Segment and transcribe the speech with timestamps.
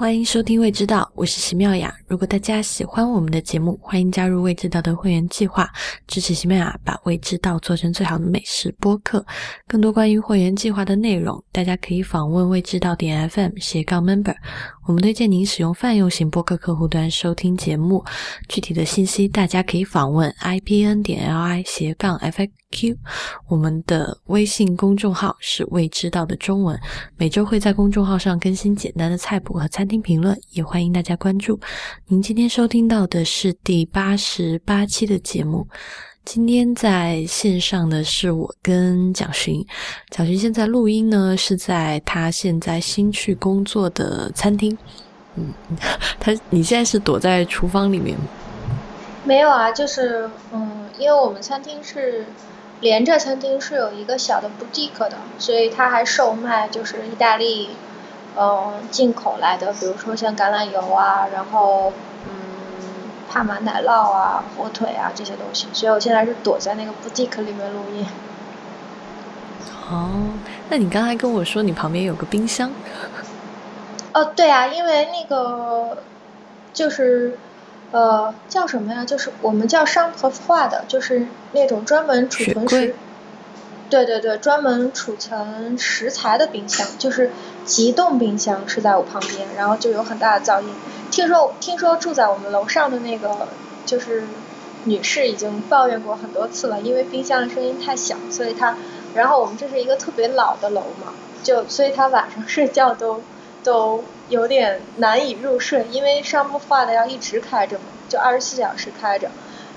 [0.00, 1.94] 欢迎收听《未知道》，我是席妙雅。
[2.06, 5.70] 如果大家喜欢我们的节目，欢迎加入《未知道》的会员计划，
[6.06, 9.22] 支持席妙雅把《未知道》做成最好的美食播客。
[9.68, 14.36] 更多关于会员计划的内容，大家可以访问未知道点 FM 斜杠 Member。
[14.86, 18.02] 我们推荐您使用泛用型播客客户端收听节目。
[18.48, 22.96] 具体的信息，大家可以访问 IPN 点 LI 斜杠 FAQ。
[23.48, 26.80] 我们的微信公众号是未知道的中文，
[27.16, 31.58] 每周会在公众号上更新简单的菜谱和餐听评论，也欢迎大家关注。
[32.06, 35.66] 您今天收听到的是第八十八期的节目。
[36.24, 39.66] 今天在线上的是我跟蒋勋，
[40.10, 44.78] 蒋勋现在录音呢是在他现在新去工作的餐厅。
[45.34, 45.52] 嗯，
[46.20, 48.16] 他你现在是躲在厨房里面？
[49.24, 52.24] 没有啊，就是嗯，因为我们餐厅是
[52.80, 57.70] 连着餐厅是有一个小的 boutique 的，所以他还售卖就是意大利
[58.36, 61.92] 嗯进口来的，比如说像橄榄油啊，然后
[62.26, 68.06] 嗯帕玛奶酪啊、火腿啊这些东西，所以我现在是躲在那个 boutique 里面录音。
[69.90, 70.30] 哦，
[70.68, 72.70] 那你刚才跟我说你旁边有个冰箱。
[74.14, 75.98] 哦，对啊，因为那个
[76.72, 77.38] 就是
[77.90, 79.04] 呃叫什么呀？
[79.04, 82.94] 就是我们叫商盒化的，就是那种专门储存食。
[83.88, 87.32] 对对对，专门储存食材的冰箱，就是
[87.64, 90.68] 急冻冰箱是在我旁边，然后就有很大的噪音。
[91.10, 93.48] 听说听说住在我们楼上的那个
[93.86, 94.24] 就是
[94.84, 98.76] 女士已经抱怨过很多次了，因为冰箱的声音太小，所以她
[99.14, 103.22] 然后我们这是一个特别老的楼嘛，就所以她晚上睡觉都。
[103.62, 109.30] 都有点难以入睡，因为上铺化的要一直开着嘛，就二十四小时开着。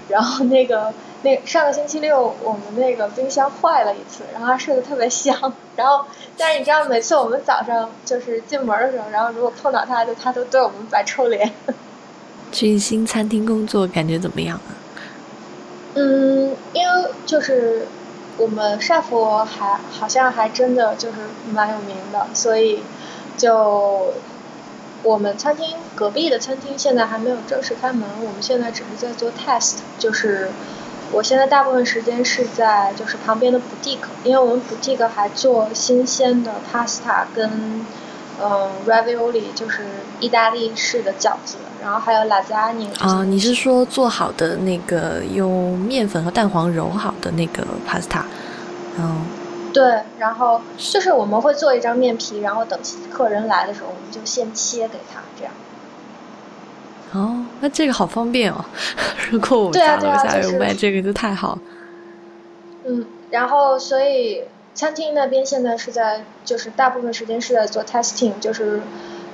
[0.07, 0.93] 然后那个
[1.23, 5.53] 那上个星期六我们那个冰箱坏了一次，然后他睡得特别香。
[5.75, 6.05] 然后
[6.37, 11.51] 但是你知道每次我们早上就是进门的时候，然后如果碰到他，就他都对我们摆臭脸。
[12.51, 14.75] 去新餐厅工作感觉怎么样啊？
[15.95, 17.87] 嗯，因为就是
[18.37, 21.15] 我们 chef 还好像还真的就是
[21.51, 22.83] 蛮有名的，所以。
[23.35, 24.13] 就
[25.01, 29.77] 我们餐厅隔壁的餐厅现在还没有正式开门，我们现在只是在做 test。
[29.97, 30.51] 就是
[31.13, 37.85] 我现在大部分时间是在就是旁边的 boutique，因为我们 boutique 还做新鲜的 pasta 跟
[38.41, 39.83] 嗯 ravioli，就是
[40.19, 42.87] 意大利式的饺子，然后还有 lasagna。
[42.99, 48.23] 啊，你是说做好的那个用面粉和蛋黄揉好的那个 pasta？
[48.97, 49.21] 嗯。
[49.71, 52.79] 对，然后就是我们会做一张面皮，然后等
[53.11, 55.51] 客人来的时候，我们就现切给他，这样。
[57.13, 58.65] 哦，那这个好方便哦！
[59.31, 61.57] 如果我们家楼下有卖这个，就太好。
[62.85, 64.43] 嗯，然后所以
[64.73, 68.81] 餐厅那边现在是在，就是大部分时间是在做 testing，就是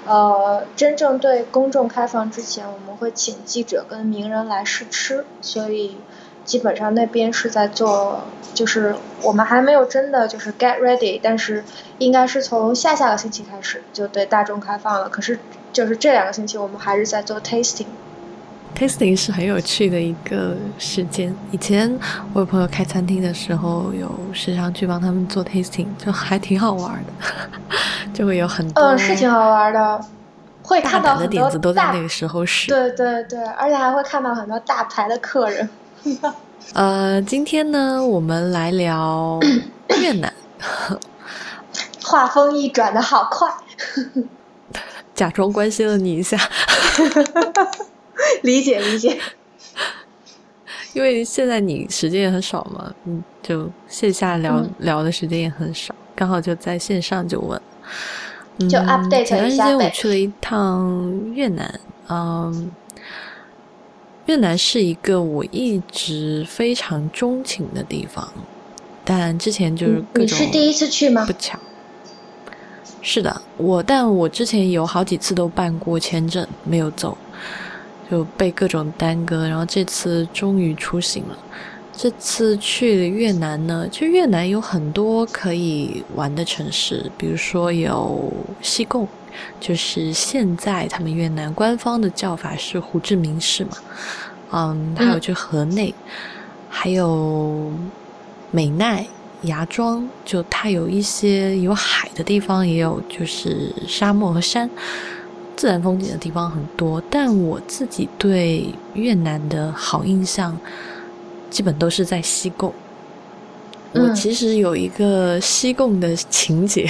[0.06, 5.98] 呃，真正对公众开放之前，我们会请记者跟名人来试吃，所以。
[6.46, 8.22] 基本上那边是在做，
[8.56, 11.64] 就是我们还没有真的就是 get ready，但是
[12.00, 15.10] 应该是从下下个星期开始就对大众开放了。
[15.10, 15.38] 可是
[15.72, 17.86] 就是这两个星期我们还是在做 tasting。
[18.76, 21.36] tasting 是很有趣的一个时间。
[21.52, 21.92] 以前
[22.34, 27.12] 我有朋友开餐厅的时候，有时常去帮他们做 tasting，就还挺好玩的，
[28.14, 30.00] 就会有很多嗯，是挺好玩的，
[30.64, 32.70] 会看到很多点子都在那个时候使。
[32.70, 35.70] 对对对，而且还会看到很多大牌的客人。
[36.74, 39.40] 呃，今天呢，我们来聊
[40.02, 40.32] 越南。
[42.04, 43.48] 话锋一转的好快，
[45.20, 46.38] 假装关心了你一下。
[48.44, 49.20] 理 解理解。
[50.94, 57.62] 因为现在你时间也很少嘛，嗯，就线下聊聊的时间也很少，刚好就在线上就问。
[58.70, 62.72] 就 update 前段时间我去了一趟越南，嗯。
[64.26, 68.32] 越南是一个我一直非常钟情的地方，
[69.04, 71.26] 但之前就是各种你是第一次去吗？
[71.26, 71.60] 不巧，
[73.02, 77.18] 是的，我但我之前有好几次都办过签证，没有走，
[78.12, 81.38] 就被各种耽搁，然后这次终于出行了。
[81.92, 88.32] 这次去越南呢，其实越南有很多可以玩的城市，比如说有
[88.62, 89.06] 西贡，
[89.60, 93.72] 就是现在他们越南官方的叫法是胡志明市嘛，
[94.52, 95.94] 嗯，还有就河内，
[96.70, 97.70] 还有
[98.50, 99.06] 美奈、
[99.44, 104.70] 芽庄，就它有一些有海的地方，也有就是沙漠和山，
[105.56, 107.02] 自然风景的地方很多。
[107.10, 110.58] 但我自己对越南的好印象。
[111.50, 112.72] 基本都是在西贡。
[113.94, 116.88] 我其实有一个西贡的情节，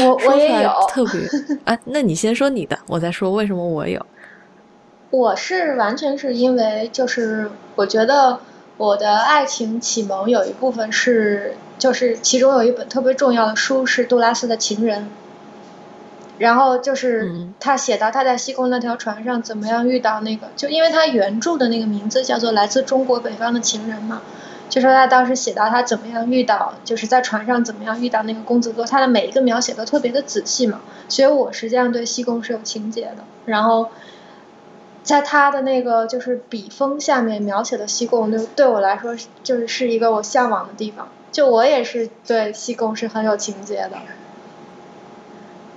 [0.00, 1.20] 我 我也有特别
[1.64, 4.04] 啊，那你先说你的，我再说为什么我有。
[5.10, 8.40] 我是完全是因为就是我觉得
[8.78, 15.02] 我的爱情启蒙有一部分是就是其中有一本特别重要的书是杜拉斯的《情人》。
[16.38, 24.22] 然后就是他写到他在西贡那条船上怎么样遇到那个，就因为他原著的那个名字叫做《来自中国北方的情人》嘛，
[24.68, 33.24] 就说他当时写到他怎么样遇到，就是在船上怎么样遇到那个公子哥，他的每一个描写都特别的仔细嘛，所以我实际上对西贡是有情节的。
[33.46, 33.88] 然后
[35.08, 43.92] 在他的那个就是笔锋下面描写的西贡，就对我来说就是是一个我向往的地方，就我也是对西贡是很有情节的。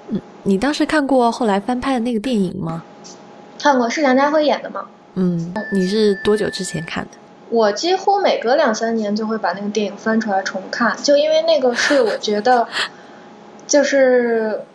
[0.10, 2.84] 嗯你当时看过后来翻拍的那个电影吗？
[3.58, 4.88] 看过，是梁家辉演的吗？
[5.14, 7.12] 嗯，你是多久之前看的？
[7.50, 12.68] 我几乎每隔两三年就会把那个电影翻出来重看，就因为那个是我觉得，
[13.66, 14.66] 就是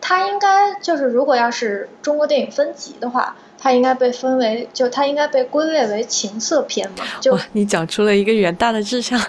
[0.00, 6.96] 它应该就是如果要是中国电影分级的话，它应该被分为就它应该被归类为情色片嘛。
[7.18, 9.18] 就你讲出了一个远大的志向。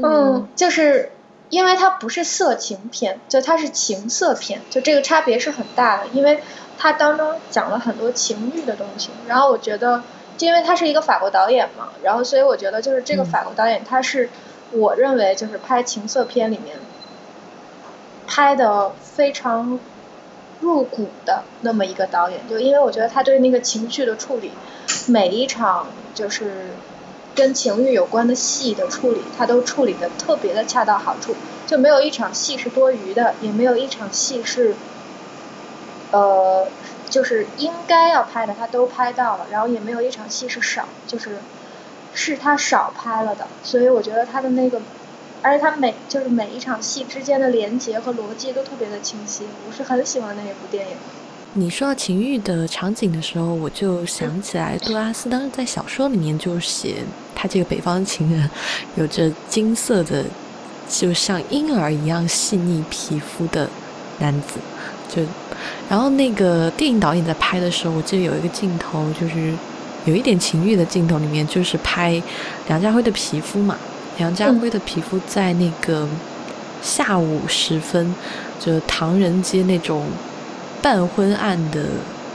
[0.00, 1.10] 嗯，就是。
[1.50, 6.06] 因为它不是色情片，就它是情色片，就这个差别是很大的。
[6.12, 6.40] 因为
[6.78, 10.04] 它当中讲了很多情欲的东西，然后我觉得，
[10.38, 14.30] 因为他是一个法国导演嘛，然后所以我觉得就是这个法国导演他是，
[14.70, 16.76] 我认为就是拍情色片里面
[18.28, 19.80] 拍的非常
[20.60, 24.52] 入骨的那么一个导演，就因为我觉得他对那个情绪的处理，
[25.06, 26.70] 每一场就是。
[27.32, 31.34] 跟情欲有关的戏的处理，他都处理的特别的恰到好处，
[31.64, 34.74] 就没有一场戏是多余的，也没有一场戏是，
[36.10, 36.66] 呃，
[37.08, 41.38] 就是应该要拍的他都拍到了，然后也没有一场戏是少，就是
[42.12, 44.82] 是他少拍了的，所以我觉得他的那个，
[45.42, 50.96] 而且他每就是每一场戏之间的连接和逻辑都特别的清晰，我是很喜欢那一部电影。
[51.54, 56.96] 你说到情欲的场景的时候，我就想起来杜拉斯当时在小说里面就写
[57.34, 58.48] 他这个北方情人，
[58.94, 60.24] 有着金色的，
[60.88, 63.68] 就像婴儿一样细腻皮肤的
[64.20, 64.60] 男子，
[65.08, 65.22] 就，
[65.88, 69.52] 然后那个电影导演在拍的时候，我记得有一个镜头就是
[70.04, 72.22] 有一点情欲的镜头，里面就是拍
[72.68, 73.76] 梁家辉的皮肤嘛，
[74.20, 76.06] 梁家辉的皮肤在那个
[76.80, 78.14] 下午时分，
[78.60, 80.06] 就唐人街那种。
[80.82, 81.84] 半昏暗的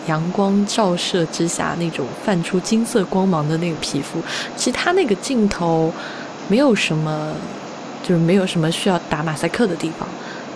[0.06, 4.22] 阳光照射之下，那种泛出金色光芒的那个皮肤，
[4.56, 5.92] 其实他那个镜头
[6.48, 7.34] 没有什么，
[8.04, 10.08] 就是没有什么需要打马赛克的地方，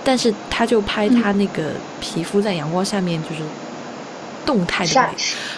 [0.03, 3.41] 但是他就拍他那个皮肤在阳光下面就是
[4.45, 5.07] 动态的美，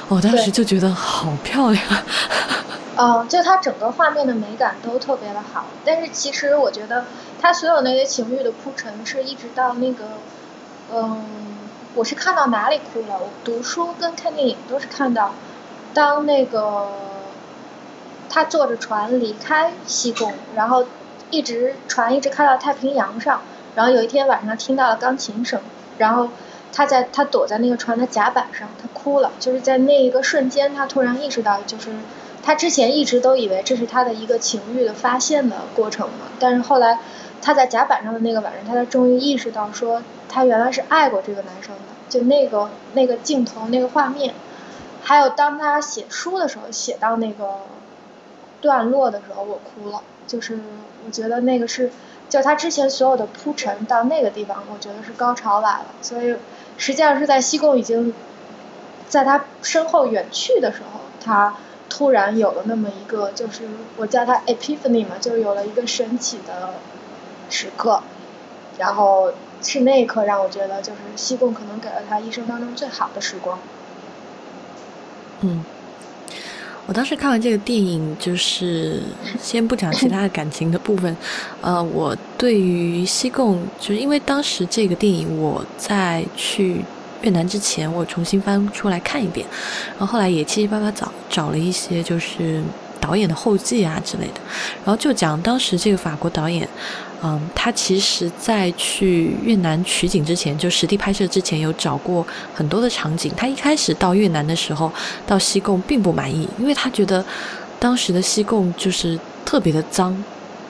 [0.07, 1.83] 我当时就觉得好漂亮。
[3.01, 7.06] 哦，就他整个画面的美感都特别的好，但是其实我觉得
[7.42, 10.06] 他所有那些情欲的铺陈是一直到那个，
[10.94, 11.25] 嗯。
[11.94, 13.19] 我是看到哪里哭了？
[13.19, 15.33] 我读书跟看电影都是看到，
[15.94, 16.88] 当那个
[18.30, 20.86] 他坐着船离开西贡，然后
[21.31, 23.42] 一直船一直开到太平洋上，
[23.75, 25.59] 然后有一天晚上听到了钢琴声，
[25.97, 26.30] 然后
[26.71, 31.92] 他在他躲在那个船的甲板上，他哭了，就是在那一个瞬间，他突然意识到，就是
[32.44, 37.00] 他之前一直都以为这是他的一个情欲的发现的过程嘛，但是后来
[37.42, 40.02] 他在甲板上的那个晚上，他才终于意识到说。
[40.34, 44.33] 他原来是爱过这个男生的，就那个那个镜头那个画面，
[45.04, 47.57] 还有当他写书的时候写到那个
[48.62, 50.02] 段落的时候，我哭了。
[50.26, 50.57] 就是
[51.06, 51.92] 我觉得那个是，
[52.30, 55.88] 就他之前所有的铺陈到那个地方，我觉得是高潮来了。
[56.02, 56.38] 所以
[56.78, 58.14] 实际上是在西贡已经
[59.10, 61.56] 在他身后远去的时候，他
[61.92, 63.68] 突然有了那么一个，就是
[63.98, 66.76] 我叫他 epiphany 嘛，就是有了一个神奇的
[67.50, 68.02] 时刻，
[68.80, 69.33] 然后。
[69.64, 73.60] 是那一刻让我觉得，就是西贡可能给了他一生当中最好的时光。
[75.42, 75.64] 嗯，
[76.88, 79.04] 我当时看完这个电影，就是
[79.40, 81.16] 先不讲其他的感情的部分，
[81.62, 86.83] 呃，我对于西贡，就是因为当时这个电影我在去
[87.21, 89.45] 越南之前，我重新翻出来看一遍，
[89.97, 92.61] 然后后来也七七八八找找了一些就是
[92.99, 94.42] 导演的后记啊之类的，
[94.85, 96.68] 然后就讲当时这个法国导演。
[97.23, 103.31] 嗯，他其实，在去越南取景之前，就实地拍摄之前，有找过很多的场景。
[103.37, 104.92] 他一开始到越南的时候，
[105.28, 107.23] 到西贡并不满意，因为他觉得
[107.78, 110.18] 当时的西贡就是特别的脏、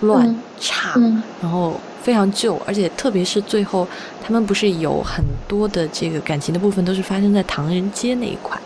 [0.01, 0.99] 乱、差，
[1.41, 3.87] 然后非常旧，而且特别是最后，
[4.23, 8.59] 他们不是有很多的这个感情的部分都是发生在唐人街那一块。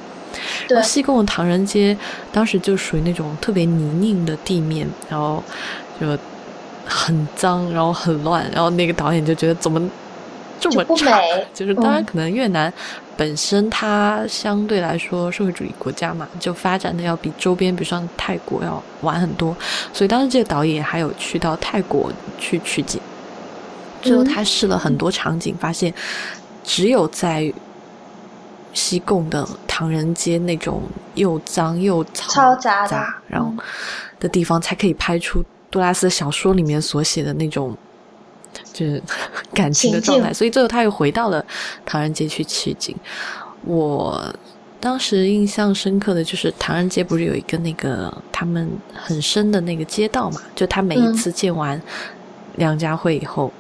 [0.68, 1.98] 对，西贡的唐人街
[2.32, 5.44] 当时就属于那种特别泥泞的地面，然后
[6.00, 6.18] 就。
[6.88, 9.82] 很脏，然后很乱，然后那个导演就觉得怎么
[10.60, 11.20] 这么差？
[11.51, 12.72] 就是当然可能越南
[13.18, 19.58] 本身它相对来说社会主义国家嘛，就发展的要比周边，比如像泰国要晚很多，
[19.92, 23.01] 所以当时这个导演还有去到泰国去取景。
[24.06, 25.94] 最后他试了很多场景，发现
[26.64, 27.52] 只有在
[28.72, 30.84] 西贡的唐人街那种
[31.16, 33.52] 又脏又嘈杂，然后
[34.20, 37.76] 的地方，才可以拍出杜拉斯小说里面所写的那种
[38.74, 39.02] 就是
[39.56, 40.32] 感情的状态。
[40.32, 41.44] 所以最后他又回到了
[41.86, 42.96] 唐人街去取景。
[43.64, 44.34] 我
[44.80, 50.42] 当时印象深刻的就是唐人街不是有一个那个他们很深的那个街道嘛？
[50.54, 51.82] 就他每一次见完
[52.58, 53.52] 梁家辉以后。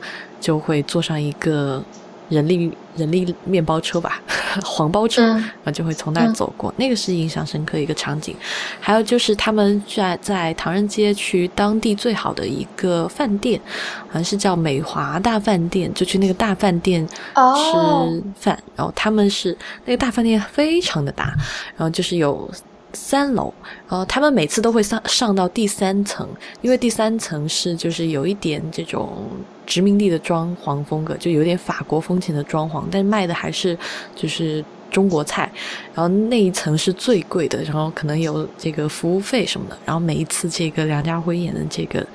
[0.45, 1.83] 就会坐上一个
[2.29, 4.21] 人力人力面包车吧，
[4.63, 6.71] 黄包车，然后就会从那儿走过。
[6.77, 8.35] 那个是印象深刻一个场景。
[8.79, 13.59] 还有就是他们在在唐人街去当地最好的一个饭店，
[14.07, 18.61] 好像是叫美华大饭店，就去那个大饭店吃饭。
[18.75, 21.33] 然后他们是那个大饭店非常的大，
[21.75, 22.47] 然后就是有。
[22.95, 23.53] 三楼，
[23.87, 26.27] 然后他们每次都会上上到第三层，
[26.61, 29.27] 因为第三层是就是有一点这种
[29.65, 33.77] 殖民地的装潢风格，就有点法国风情的装潢，但卖的还是
[34.15, 35.51] 就是中国菜。
[35.93, 39.77] 然后那一层是最贵的，然后可能有这个服务费什么的。
[39.85, 42.07] 然后每一次这个梁家辉演的这个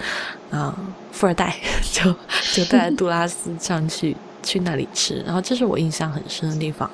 [0.51, 0.75] 啊
[1.13, 1.55] 富二代
[1.93, 2.15] 就
[2.53, 6.91] 就带杜拉斯上去去那里吃，然后这是我印象很深的地方。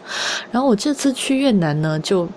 [0.51, 2.29] 然后我这次去越南呢就。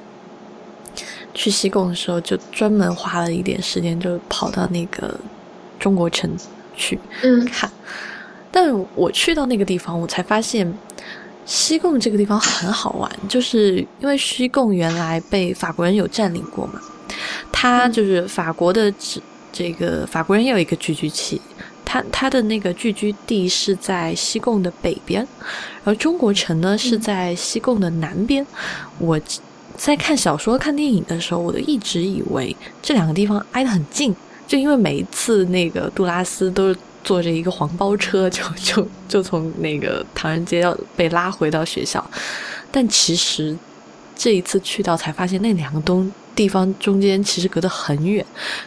[1.34, 5.18] 去西贡的时候，就专门花了一点时间，就跑到那个
[5.80, 6.30] 中国城
[6.76, 7.00] 去
[7.52, 7.72] 看。
[8.52, 10.72] 但我去到那个地方，我才发现
[11.46, 16.82] 西贡这个地方很好玩，就是因为西贡原来被法国人有占领过嘛。
[17.52, 19.22] 它就是法国的这
[19.52, 21.40] 这个法国人也有一个聚居区，
[21.86, 25.28] 它它的那个聚居地是在西贡的北边，
[25.84, 28.46] 而中国城呢是在西贡的南边。
[28.98, 29.20] 我。
[29.80, 34.14] 在看小说、看电影的时候，我都一直以为这两个地方挨得很近，
[34.46, 42.06] 就因为每一次那个杜拉斯都是坐着一个黄包车，就就就从那个唐人街要被拉回到学校。
[42.70, 43.58] 但其实
[44.18, 48.24] 这一次去到才发现，那两个东地方中间其实隔得很远。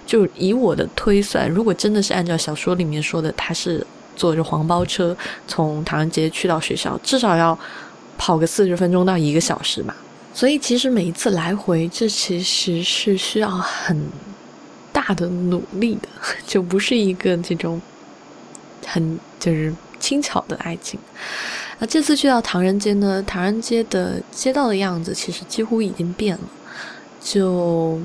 [0.07, 5.15] 就以我的推算，如果真的是按照小说里面说的，他是坐着黄包车
[5.47, 7.57] 从唐人街去到学校，至少要
[8.17, 9.95] 跑个四十分钟到一个小时吧。
[10.35, 14.09] 所以其实每一次来回，这其实是需要很
[14.93, 16.09] 大的努力的，
[16.47, 17.81] 就不是一个这种
[18.87, 20.99] 很就是轻巧的爱情。
[21.79, 26.45] 那这次去到唐人街呢，唐人街的街道的样子其实几乎已经变了，
[27.21, 28.01] 就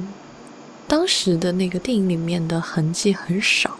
[0.87, 3.77] 当时的那个电影里面的痕迹很少，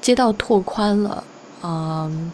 [0.00, 1.24] 街道拓宽了，
[1.62, 2.32] 嗯。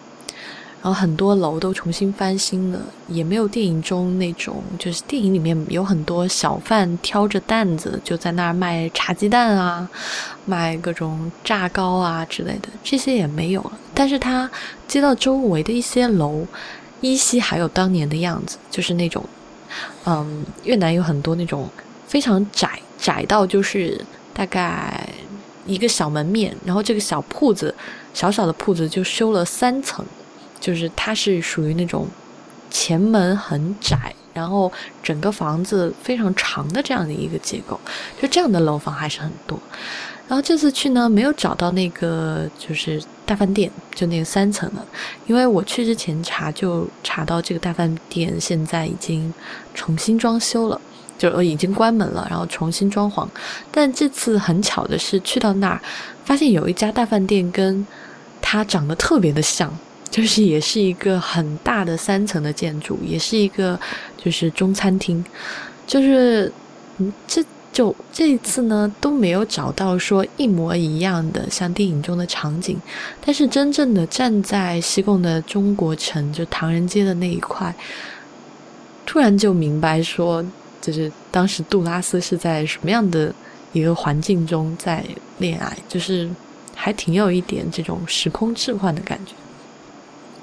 [0.85, 9.89] 然后很多楼都重新翻新了，也没有电影中那种，就是电影里面有很多小贩挑着担子就在那儿卖茶鸡蛋啊，
[10.45, 13.73] 卖各种炸糕啊之类的，这些也没有了。
[13.95, 14.51] 但是它
[14.87, 16.47] 街道周围的一些楼，
[17.01, 19.25] 依稀还有当年的样子，就是那种，
[20.05, 21.67] 嗯，越南有很多那种
[22.07, 23.99] 非常窄，窄到就是
[24.35, 25.09] 大概
[25.65, 27.75] 一个小门面，然后这个小铺子，
[28.13, 30.05] 小小的铺子就修了三层。
[30.65, 32.09] 就是它是属于那种
[32.71, 37.79] 前门很窄，然后整个房子非常长的这样的一个结构，
[38.19, 39.61] 就这样的楼房还是很多。
[40.27, 44.83] 然后这次去呢，没有找到那个就是大饭店，就那个三层的，
[45.27, 49.31] 因为我去之前查就查到这个大饭店现在已经
[49.75, 50.81] 重新装修了，
[51.19, 53.29] 就已经关门了，然后重新装潢。
[53.71, 55.83] 但这次很巧的是去到那儿，
[56.25, 57.87] 发现有一家大饭店跟
[58.41, 59.71] 它长得特别的像。
[60.15, 63.77] 就是也是一个很大的三层的建筑，也是一个
[64.17, 65.25] 就是中餐厅，
[65.89, 66.53] 就是
[66.99, 72.81] 嗯，这就这一次呢都没有找到说一模一样的像电影中的场景，
[73.27, 77.75] 但是真正的站在西贡的中国城，就唐人街的那一块，
[79.05, 80.45] 突然就明白说，
[80.81, 83.35] 就是当时杜拉斯是在什么样的
[83.73, 85.05] 一个环境中在
[85.39, 86.31] 恋爱，就是
[86.73, 89.33] 还挺有一点这种时空置换的感觉。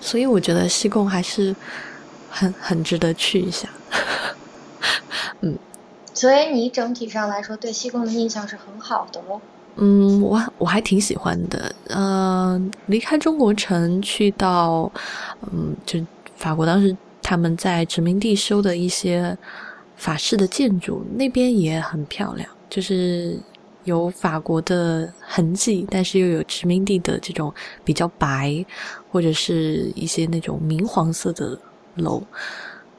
[0.01, 1.55] 所以我觉得西贡还是
[2.29, 3.69] 很很值得去一下，
[5.39, 5.57] 嗯。
[6.13, 9.39] 所以你整体上来说对西贡的印象是很好的哦。
[9.77, 11.73] 嗯，我我还挺喜欢的。
[11.87, 14.91] 嗯，离开中国城去到，
[15.51, 16.05] 嗯，就
[16.35, 19.35] 法国当时他们在殖民地修的一些
[19.95, 22.47] 法式的建筑，那边也很漂亮。
[22.69, 23.39] 就是
[23.85, 27.51] 有法国的痕迹，但是又有殖民地的这种
[27.85, 28.63] 比较白，
[29.11, 31.57] 或者是一些那种明黄色的
[31.95, 32.23] 楼，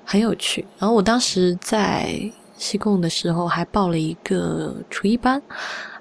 [0.05, 0.65] 很有趣。
[0.79, 2.15] 然后我当时在
[2.57, 5.41] 西贡的时候还报了一个厨艺班，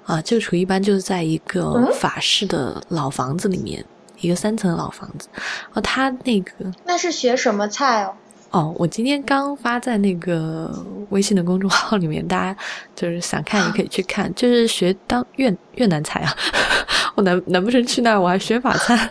[0.04, 3.84] 啊，这个厨艺班就是在一个法式的老房子里面，
[4.20, 5.28] 一个三层老房子。
[5.72, 6.52] 哦，他那个
[6.84, 8.14] 那是学什么菜哦？
[8.50, 10.70] 哦，我今天刚发在那个
[11.08, 12.60] 微信的公众号里面，大家
[12.94, 16.36] 就是想看也可以去看，就是学当越越南菜啊。
[17.16, 19.10] 我难难不成去那儿我还学法餐？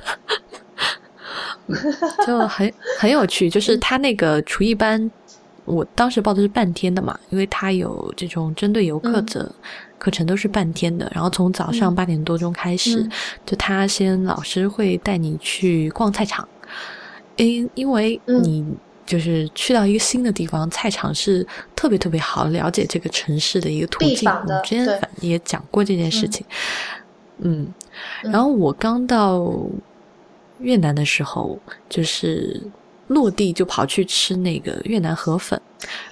[2.25, 5.09] 就很很有趣，就是他那个厨艺班，
[5.65, 9.53] 我当时报的是半天的嘛，因为他有这种针对游客的
[9.97, 11.11] 课程，都是半天的。
[11.13, 13.07] 然后从早上八点多钟开始，
[13.45, 16.47] 就他先老师会带你去逛菜场，
[17.35, 18.65] 因因为你。
[19.03, 24.29] 就是去到一个新的地方，菜场是特别特别好了解这个城市的一个途径。
[24.29, 26.45] 我们之前也讲过这件事情。
[27.39, 27.67] 嗯，
[28.21, 29.53] 然后我刚到
[30.61, 32.61] 越南的时候，就是
[33.07, 35.59] 落地就跑去吃那个越南河粉，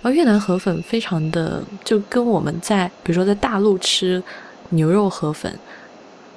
[0.02, 4.22] 然后越南河粉非常的就跟我们在比如说在大陆吃
[4.70, 5.58] 牛肉河粉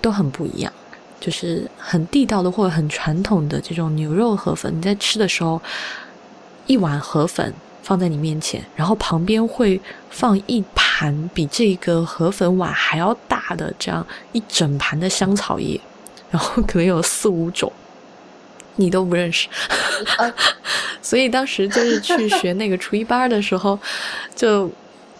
[0.00, 0.72] 都很不一样，
[1.20, 5.60] 就是很地道的或者很传统的这种牛肉河粉，你在吃的时候。
[6.68, 7.52] 一碗河粉
[7.82, 9.78] 放在你面前，然后旁边会
[10.10, 15.78] 放一盘比这个河粉碗还要大的这样一整盘的香草叶，
[16.30, 17.70] 然后可能有四五种，
[18.76, 19.48] 你都不认识。
[21.02, 23.78] 所以当时就是去学那个厨艺班的时候，
[24.34, 24.70] 就。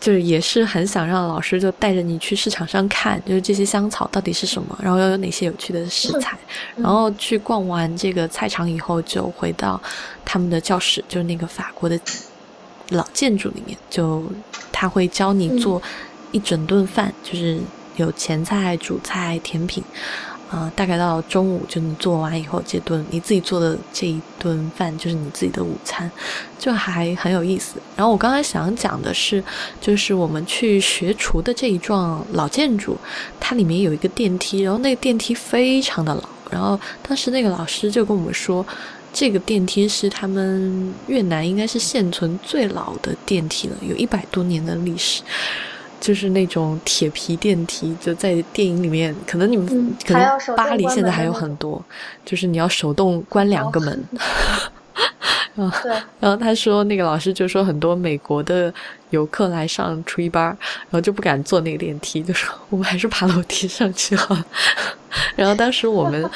[0.03, 6.37] 就是也是很想让老师就带着你去市场上看，就是这些香草到底是什么，然后要有哪些有趣的食材，
[6.75, 9.81] 然后去逛完这个菜场以后，就回到
[10.25, 11.97] 他们的教室，就是那个法国的
[12.89, 14.25] 老建筑里面，就
[14.73, 15.81] 他会教你做
[16.33, 17.61] 一整顿饭，就是
[17.95, 19.85] 有前菜、主菜、甜品。
[20.53, 26.11] 啊，大概到中午，就你做完以后，这顿你自己做的这一顿饭就是你自己的午餐，
[26.59, 27.77] 就还很有意思。
[27.97, 29.43] 然后我刚才想讲的是，
[29.81, 32.99] 就是我们去学厨的这一幢老建筑，
[33.41, 36.29] 它里面有一个电梯，然后那个电梯非常的老。
[36.51, 38.63] 然后当时那个老师就跟我们说，
[39.11, 45.23] 这个电梯是他们越南应该是现存最老的电梯了，有一百多年的历史。
[46.03, 49.65] 就是那种铁皮电梯，就在电影里面，可能你们
[50.05, 51.81] 可能巴黎现在还有很多，
[52.25, 54.05] 就是你要手动关两个门。
[55.55, 55.93] 对。
[56.19, 58.75] 然后他说，那个老师就说，很多美国的
[59.11, 64.45] 游客来上初一班，然后就不敢坐那个电梯，就说我们还是爬楼梯上去好了。
[65.37, 66.29] 然后当时我们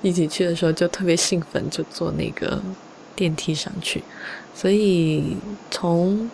[0.00, 2.60] 一起去的时候就特别兴奋，就坐那个
[3.14, 4.02] 电梯上去。
[4.52, 5.36] 所以
[5.70, 6.28] 从。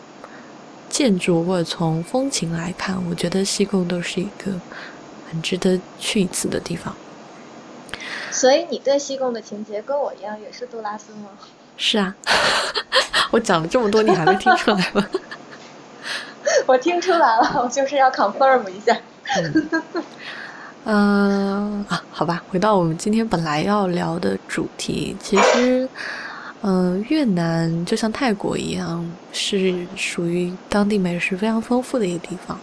[0.89, 4.53] 建筑或者从风情来看，我觉得西贡都是一个
[5.31, 6.95] 很值得去一次的地方。
[8.31, 11.31] 所以你对西贡的情节跟我一样，也是杜拉斯吗？
[11.77, 12.15] 是啊，
[13.31, 15.07] 我讲了这么多，你还没听出来吗？
[16.67, 18.97] 我听出来了，我就是要 confirm 一下。
[20.85, 25.89] 嗯啊，好吧，回到我们今天本来要聊的主题，其实。
[26.63, 32.59] 嗯，越南就像泰国一样，是属于当地美食非常丰富的一个地方。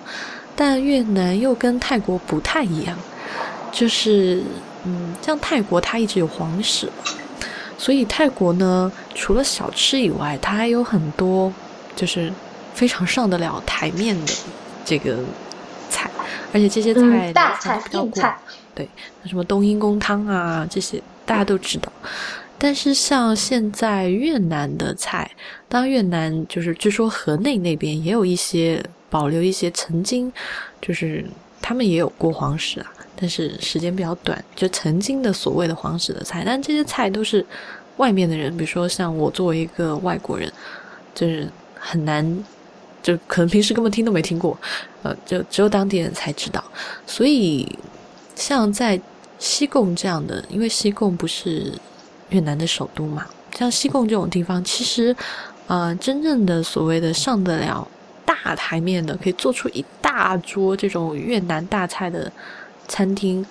[0.56, 2.98] 但越南又跟泰国不太一样，
[3.72, 4.42] 就是
[4.84, 6.90] 嗯，像泰国它一直有皇室，
[7.78, 11.52] 所以泰国呢，除了小吃以外，它还有很多
[11.96, 12.32] 就是
[12.74, 14.34] 非常上得了台面的
[14.86, 15.20] 这个
[15.90, 16.10] 菜，
[16.54, 18.38] 而且这些菜大菜硬菜，
[18.74, 18.88] 对，
[19.26, 21.92] 什么冬阴功汤啊这些大家都知道。
[22.58, 25.30] 但是像现在越南的菜，
[25.68, 30.32] 当越南就是据说河内那边也有一些保留一些曾经，
[30.82, 31.24] 就是
[31.62, 37.46] 他们也有过皇室啊，但是时间比较短，就曾经的所谓的皇室的菜，但这些菜都是
[37.98, 40.52] 外面的人，比如说像我作为一个外国人，
[41.14, 42.44] 就是很难，
[43.04, 44.58] 就可能平时根本听都没听过，
[45.04, 46.64] 呃，就只有当地人才知道，
[47.06, 47.78] 所以
[48.34, 49.00] 像在
[49.38, 51.74] 西贡这样的，因为西贡不是。
[52.30, 55.16] 越南的首都嘛，像西贡这种地方，其实，
[55.68, 57.88] 呃，真正的所谓的上得了
[58.26, 62.32] 大台面的，可以做出一大桌这种越南大菜的
[62.88, 63.46] 餐厅，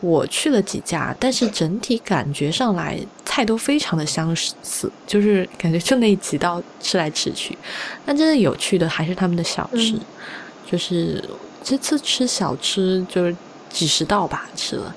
[0.00, 7.56] 我去了几家，但是整体感觉上来，菜都非常的相似，就是感觉就那几道吃来吃去。
[8.04, 9.94] 但真的有趣的还是他们的小吃，
[10.70, 11.22] 就是
[11.62, 13.36] 这次吃小吃就是
[13.68, 14.94] 几十道吧，吃了，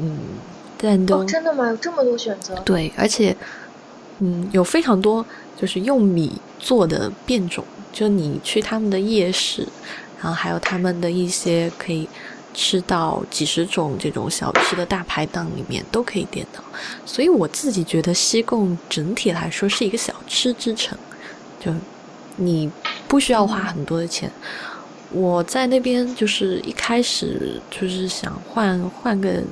[0.00, 0.18] 嗯。
[0.80, 1.68] 但都真的吗？
[1.68, 2.54] 有这么多选择？
[2.64, 3.36] 对，而且，
[4.20, 5.24] 嗯，有非常多
[5.60, 7.64] 就是用米做的变种。
[7.92, 9.66] 就你去他们的夜市，
[10.20, 12.08] 然后还有他们的一些可以
[12.54, 16.62] 吃到几十种这种小吃的大排档里面都可以点到。
[17.04, 20.96] 所以我自己觉得西贡整体来说是一个小吃之城，
[21.58, 21.72] 就
[22.36, 22.70] 你
[23.08, 24.30] 不需要花很多的钱。
[25.10, 29.42] 我在那边就是一开始就是想换换个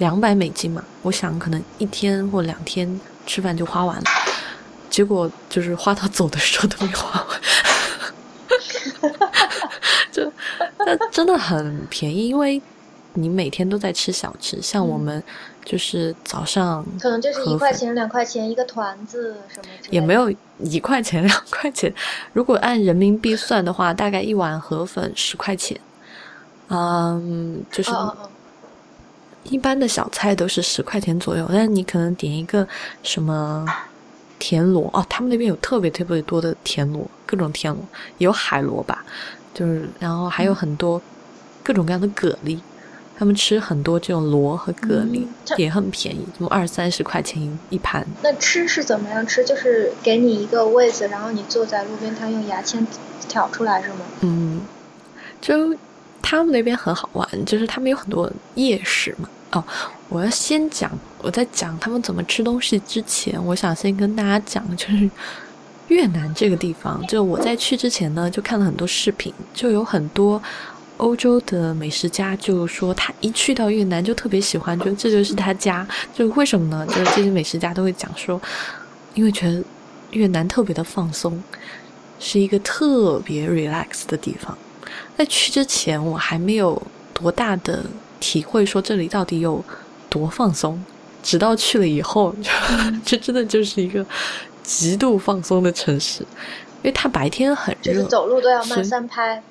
[0.00, 4.04] 两百美金嘛，我想可能一天或两天吃饭就花完了，
[4.90, 7.40] 结果就是花到走的时候都没花完，
[10.10, 10.32] 就
[10.84, 12.60] 那真的很便宜，因为
[13.14, 15.22] 你每天都在吃小吃，像我们。
[15.62, 21.94] 就是早上可能就是一块钱两块钱一个团子什么，也没有一块钱两块钱。
[22.32, 25.78] 如果按人民币算的话，大概一碗河粉十块钱。
[26.70, 27.90] 嗯，就是
[29.44, 32.66] 一般的小菜都是十块钱左右，但是你可能点一个
[33.02, 33.66] 什么
[34.38, 37.82] 田螺哦，他们那边有特别特别多的田螺，各种田螺，
[38.18, 39.04] 有海螺吧，
[39.54, 41.00] 就是然后还有很多
[41.62, 42.58] 各种各样的蛤蜊。
[43.18, 45.26] 他们吃很多这种螺和蛤蜊，
[45.58, 48.06] 也很便宜，什么二三十块钱一一盘。
[48.22, 49.44] 那吃是怎么样吃？
[49.44, 52.86] 就是给你一个位子，然后你坐在路边摊用牙签
[53.28, 53.96] 挑出来，是吗？
[54.22, 54.62] 嗯，
[55.38, 55.76] 就
[56.22, 59.28] 他们那边很好玩，就是他们有很多夜市嘛。
[59.52, 59.64] 哦，
[60.08, 65.10] 我要先讲，我在讲他们怎么吃东西之前，我想先跟大家讲，就是
[65.88, 67.04] 越南这个地方。
[67.06, 70.40] 就我在去之前呢，就看了很多视频，就有很多。
[70.98, 75.88] 欧洲的美食家就说，他一去到越南就特别喜欢，觉得这就是他家。
[76.12, 76.86] 就为什么呢？
[76.88, 78.38] 就是这些美食家都会讲说，
[79.14, 79.64] 因为觉得
[80.10, 81.42] 越南特别的放松，
[82.18, 84.58] 是一个特别 relax 的地方。
[85.20, 86.80] 在去之前，我还没有
[87.12, 87.84] 多大的
[88.18, 89.62] 体会，说这里到底有
[90.08, 90.82] 多放松。
[91.22, 92.34] 直到去了以后，
[93.04, 94.02] 这真的就是一个
[94.62, 99.42] 极度放松的城市，因为它白天很热，就是走路都要慢三拍。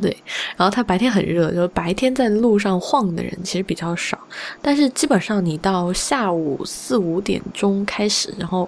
[0.00, 0.16] 对，
[0.56, 4.18] 然后它白天很热，就白天在路上晃的人其实比较少，
[4.62, 8.66] 但是基本上你到下午四五点钟开始，然后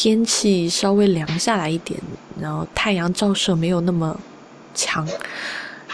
[0.00, 1.98] 天气稍微凉下来一点，
[2.40, 4.16] 然后太阳照射没有那么
[4.72, 5.04] 强，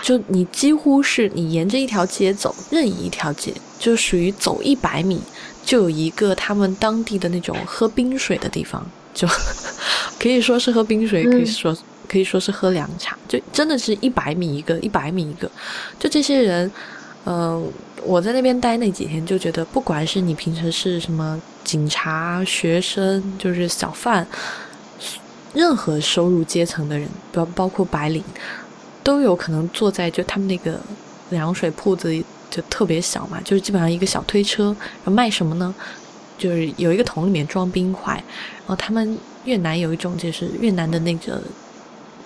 [0.02, 5.22] 就你几乎是你沿着一条街走，任意一条街，就属于走一百米
[5.64, 9.26] 就有一个他们当地的那种喝冰水的地方，就
[10.20, 11.74] 可以说是喝冰水，可以说。
[12.06, 15.50] 可以说是喝凉茶，就真的是一百米一个，一百米一个。
[15.98, 16.70] 就这些人，
[17.26, 17.72] 嗯，
[18.04, 24.26] 我在那边待那几天，就觉得不管是你平时是什么警察、学生，就是小贩，
[25.52, 28.22] 任何收入阶层的人，包包括白领，
[29.02, 30.78] 都有可能坐在就他们那个
[31.30, 35.74] 凉水铺子里，就特别小嘛，就是基本上一个小推车，然后卖什么呢？
[36.36, 41.40] 就是有一个桶里面装冰块，然后他们越南有一种就是越南的那个。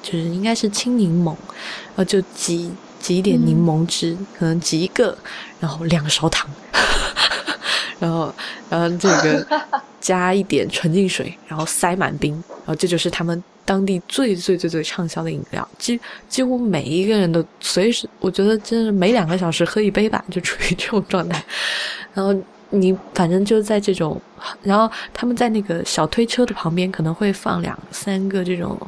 [0.01, 5.17] 就是应该是青柠檬，然后就挤挤一点柠檬汁，可能挤一个，
[5.61, 6.49] 然后两勺糖，
[7.99, 8.33] 然后
[8.69, 9.47] 然后这个
[10.01, 21.43] 加一点纯净水，然后塞满冰，然后这就是他们当地最最最最畅销的饮料，几几乎每一个人都随时，我觉得真是每两个小时喝一杯吧，就处于这种状态。
[22.15, 22.35] 然后
[22.71, 24.21] 你反正就在这种，
[24.63, 28.79] 然后他们在那个小推车的旁边可能会放两三个这种。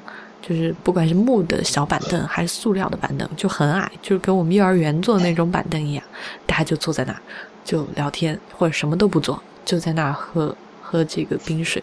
[0.51, 6.03] 就是不管是木的小板凳还是塑料的板凳，就很矮，就是跟我们幼儿园坐的那种板凳一样。
[6.45, 7.23] 大家就坐在那儿，
[7.65, 11.81] 就聊天或者什么都不做，就在那儿喝喝这个冰水。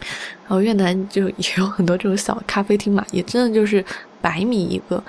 [0.00, 3.84] 然后越南就也有很多这种小咖啡厅嘛，也真的就是
[4.20, 5.00] 百米一个。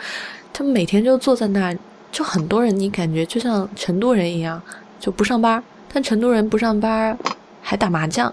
[0.53, 1.77] 他们每天就坐在那儿，
[2.11, 4.61] 就很多人，你感觉就像成都人一样，
[4.99, 5.63] 就不上班。
[5.91, 7.17] 但成都人不上班
[7.63, 8.31] 还打麻将，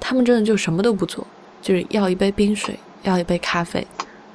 [0.00, 1.24] 他们真的就什么都不做，
[1.62, 2.76] 就是要一杯冰水。
[3.08, 3.86] 要一杯咖啡，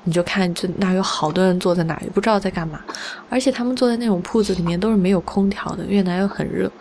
[0.04, 2.82] 你就看这那有好多人坐在那，也不知道在干嘛。
[3.30, 6.72] 而且他们坐在那种铺子里面都是没有空调的，越南又很热，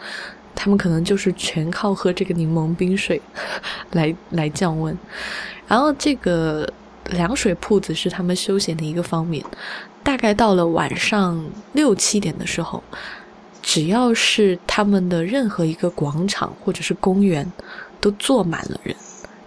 [0.55, 3.21] 他们可能就是全靠喝这个柠檬冰水
[3.93, 4.97] 来来降温。
[5.67, 6.69] 然后这个
[7.11, 9.45] 凉水铺子是他们休闲的一个方面。
[10.03, 12.83] 大概到了晚上六七点的时候，
[13.61, 17.47] 只要是他们的任何一个广场或者是公园，
[18.01, 18.97] 都坐满了人。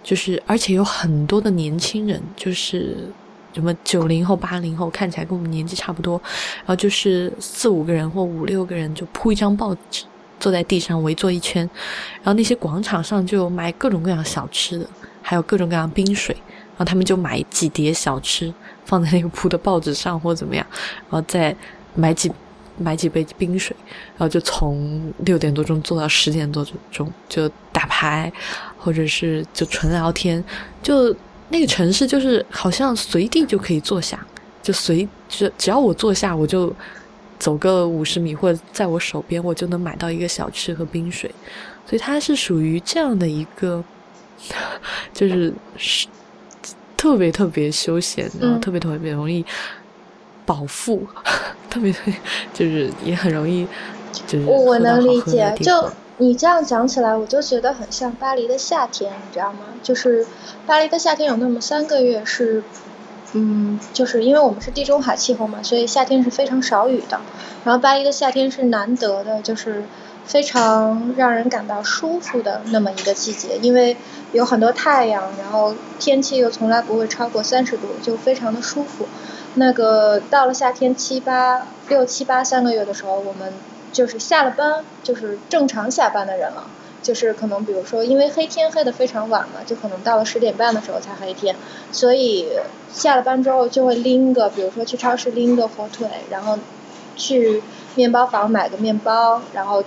[0.04, 3.08] 就是，而且有很多的年轻人，就是
[3.54, 6.20] 什么九零后、八零后，看起来跟我们年纪差不多。
[6.58, 10.04] 然后就是四五个人或五六个人，就铺一张报纸，
[10.38, 11.68] 坐在地上围坐一圈。
[12.16, 14.86] 然后那些广场上就有卖各种各样小吃的，
[15.22, 16.36] 还有各种各样冰水。
[16.76, 18.52] 然后他们就买几碟小吃
[18.84, 20.66] 放在那个铺的报纸上，或怎么样，
[21.08, 21.56] 然后再
[21.94, 22.30] 买几
[22.76, 23.74] 买几杯冰水，
[24.18, 28.30] 然后就从六点多钟坐到十点多钟，就打牌。
[28.84, 30.44] 或者是就纯聊天，
[30.82, 31.14] 就
[31.48, 34.24] 那个城市就是好像随地就可以坐下，
[34.62, 36.70] 就随只只要我坐下，我就
[37.38, 41.30] 走个五十米或者在我手边，我就能买到一个小吃和冰水，
[41.88, 43.82] 所以它是属于这样的一个，
[45.14, 46.06] 就是是
[46.96, 49.44] 特别特别休闲，然后特别特别容易
[50.44, 51.06] 饱腹，
[51.70, 52.14] 特别特别
[52.52, 53.66] 就是也很容易
[54.26, 59.60] 就是我我能理解，就你这样讲起来，我就觉得很像巴黎的夏天，你知道吗？
[59.82, 60.26] 就是
[60.66, 62.62] 巴黎的夏天有那么三个月是，
[63.32, 67.20] 嗯，就是因为我们是地中海气候嘛，所以夏天是非常少雨的。
[67.64, 69.82] 然后巴黎的夏天是难得的，就是
[70.24, 73.96] 非常让人感到舒服的那么一个季节，因为
[74.32, 79.06] 有很多太阳，然后天气又从来不会超过三十度，就非常的舒服。
[79.54, 83.52] 那个到了夏天七八六七八三个月的时候，我们
[83.94, 86.68] 就是下了班，就是正常下班的人了。
[87.02, 91.54] 就是可能比如说，因为黑天黑的非常晚嘛，就可能到了十点半的时候才黑天，
[91.92, 92.48] 所以
[92.90, 96.58] 下了班之后就会拎个，比如说去超市拎个火腿，然后
[97.14, 97.62] 去
[97.94, 99.84] 面包房买个面包，然后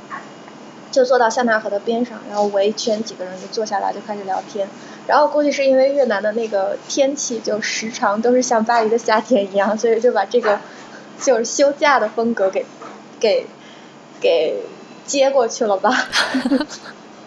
[0.91, 4.67] 就坐到塞纳河的边上，然后围一圈几个人就坐下来就开始聊天。
[5.08, 10.60] 然后估计是因为越南的那个天气就时常都是像巴黎的夏天一样，所以就把这个
[11.20, 12.63] 就是休假的风格给
[13.20, 13.48] 给
[14.19, 14.56] 给
[15.06, 15.91] 接过去了吧。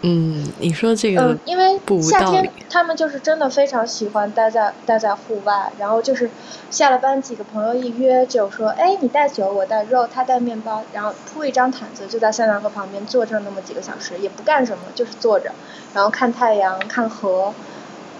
[0.03, 6.31] 嗯，你说这个嗯，因为夏天他们就是真的非常喜欢待在待在户外，然后就是
[6.71, 15.53] 下了班几个朋友一约就说，哎，你带酒，我带肉，他带面包，然后铺一张毯子就在塞纳河旁边坐着那么几个小时，也不干什么，就是坐着，
[15.93, 17.53] 然后看太阳，看河，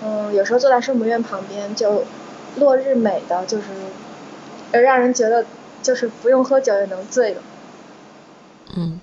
[0.05, 2.05] 嗯，有时候坐在圣母院旁边就
[2.57, 3.65] 落日美的，就是
[4.73, 5.47] 呃让人觉得
[5.83, 7.41] 就是不用喝酒也能醉的。
[8.77, 9.01] 嗯，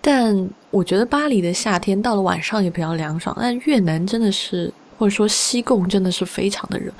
[0.00, 6.92] 但我觉得巴黎的夏天到了晚上也比较凉爽，但越南真的是，或者说西贡真的是非常的热。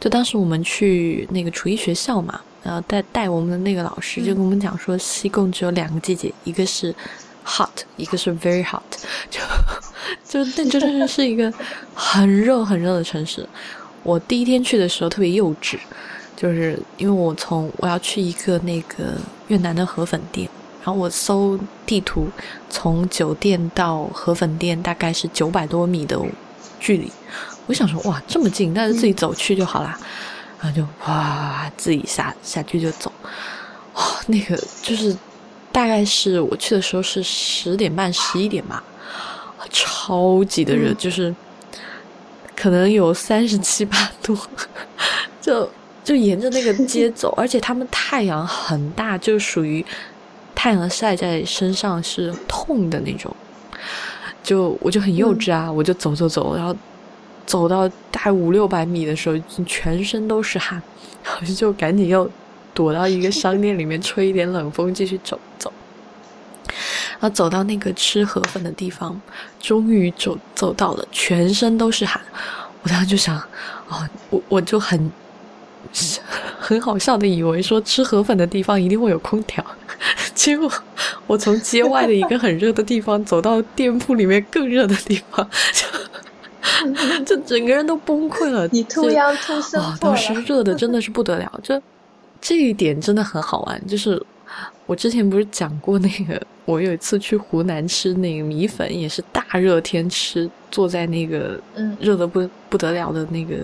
[0.00, 6.94] 就当时我们去那个厨艺学校嘛，然后带带我们的那个老师就跟我们讲说，西贡只有两个季节，一个是
[7.44, 8.82] hot，一个是 very hot，
[9.30, 9.40] 就
[10.26, 11.52] 就那就真的是一个
[11.94, 13.46] 很热很热的城市。
[14.02, 15.76] 我第一天去的时候特别幼稚，
[16.36, 19.14] 就是因为我从我要去一个那个
[19.48, 20.48] 越南的河粉店。
[20.88, 22.30] 然后我搜地图，
[22.70, 26.18] 从酒店到河粉店大概是九百多米的
[26.80, 27.12] 距离。
[27.66, 30.00] 我想说，哇，这么近，那就自己走去就好啦。
[30.58, 33.12] 然后就哇，自己下下去就走。
[33.92, 35.14] 哦，那个就是
[35.70, 38.82] 大概是我去的时候是十点半、十一点吧，
[39.68, 41.34] 超级的热，嗯就是
[42.56, 44.34] 可能有三十七八度，
[45.42, 45.70] 就
[46.02, 49.84] 就沿着那个街走，而且他们太阳很大，就属于。
[50.58, 53.32] 太阳晒在身上是痛的那种，
[54.42, 56.74] 就我就很幼稚啊，我就走走走，然后
[57.46, 60.82] 走到大概五六百米的时候，全身都是汗，
[61.22, 62.28] 然后就赶紧又
[62.74, 65.72] 躲到一个商店里面吹一点冷风，继续走走。
[66.66, 69.20] 然后走到那个吃河粉的地方，
[69.60, 72.20] 终于走走到了，全身都是汗。
[72.82, 73.38] 我当时就想，
[73.86, 75.08] 哦，我我就很
[76.58, 79.64] 很好笑的以为说吃河粉的地方一定会有空调。
[80.34, 80.70] 结果
[81.26, 85.48] 我从街外的一个很热的地方走到店铺里面更热的地方，
[87.24, 88.68] 就 就整个人都崩溃了。
[88.68, 90.32] 你突央突生哇，破当时。
[90.42, 91.80] 热的真的是不得了，就
[92.40, 93.86] 这一点真的很好玩。
[93.86, 94.22] 就是
[94.86, 103.56] 我之前不是讲过那个，我有一次去湖南吃那个米粉，也是大热天吃，坐在那个嗯热的不不得了的那个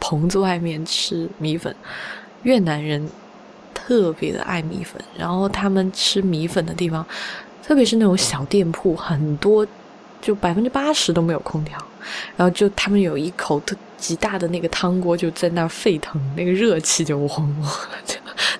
[0.00, 1.74] 棚子外面吃米粉，
[2.42, 3.08] 越南人
[3.74, 7.06] 特别的爱米粉，然后他们吃米粉的地方，
[7.62, 9.66] 特别是那种小店铺，很多
[10.20, 11.78] 就百分之八十都没有空调，
[12.36, 17.70] 然后就他们有一口特极大的那个汤锅就在那儿沸腾，那个热气就嗡嗡
[18.04, 18.16] 就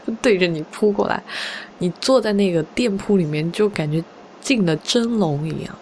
[0.06, 1.22] 就对着你扑过来，
[1.78, 4.02] 你坐在那个店铺里面就感觉
[4.40, 5.74] 进了蒸笼一样，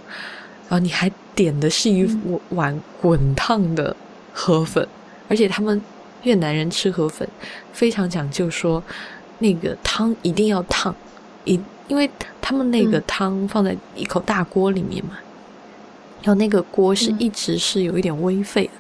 [0.69, 2.09] 然后你还点的是一
[2.51, 3.95] 碗滚烫的
[4.33, 4.87] 河粉，
[5.29, 5.81] 而且他们
[6.23, 7.29] 越南人吃河粉
[7.73, 8.83] 非常讲究说。
[9.41, 10.93] 那个汤一定要烫，
[11.45, 12.11] 一因为
[12.41, 15.13] 他们那个汤放在一口大锅里面嘛，
[16.23, 18.73] 然后那个锅是一直是有一点微沸的。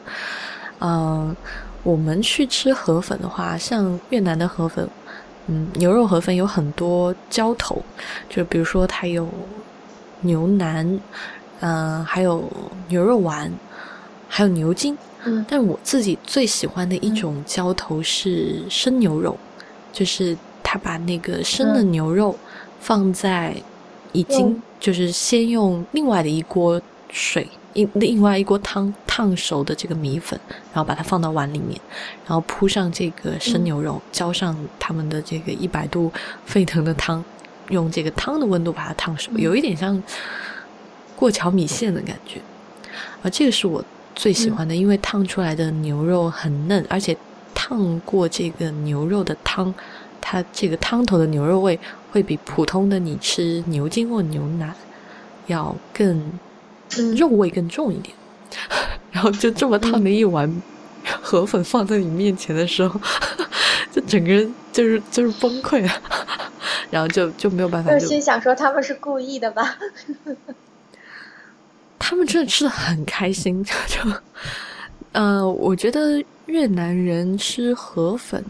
[0.80, 1.37] 嗯、呃，
[1.84, 4.90] 我们去吃河粉的话，像越南的河粉，
[5.46, 7.80] 嗯，牛肉河粉有很多浇头，
[8.28, 9.28] 就比如说它有
[10.22, 10.84] 牛腩，
[11.61, 12.50] 嗯、呃，还有
[12.88, 13.48] 牛肉丸，
[14.28, 14.98] 还有牛筋。
[15.24, 19.37] 嗯，但我自己最喜欢的一种浇头是生牛肉，
[19.92, 20.37] 就是。
[20.70, 22.37] 他把那个生的牛肉
[22.78, 23.57] 放在
[24.12, 26.78] 已经就是先用另外的一锅
[27.11, 30.38] 水，另另外一锅汤烫烫熟的这个米粉，
[30.74, 31.81] 然后把它放到碗里面，
[32.26, 36.12] 然后铺上这个生牛肉，浇上他们的这个一百度
[36.44, 37.24] 沸腾的汤，
[37.70, 40.02] 用这个汤的温度把它烫熟，有一点像
[41.16, 42.38] 过桥米线的感觉。
[43.22, 43.83] 啊这个是我
[44.18, 47.16] 最喜欢的，因为烫出来的牛肉很嫩，而且
[47.54, 49.72] 烫过这个牛肉的汤，
[50.20, 51.78] 它这个汤头的牛肉味
[52.11, 54.74] 会比普通的你吃牛筋或牛腩
[55.46, 56.33] 要更
[57.16, 58.12] 肉味更重一点。
[59.12, 60.52] 然后就这么烫的一碗
[61.22, 63.00] 河粉放在你面前的时候，
[63.92, 65.92] 就整个人就是就是崩溃了，
[66.90, 67.92] 然后就就没有办法。
[67.92, 69.78] 就心想说他们是故意的吧？
[72.18, 74.00] 他们真的吃的很开心， 就，
[75.12, 78.44] 呃，我觉得越南人吃河粉，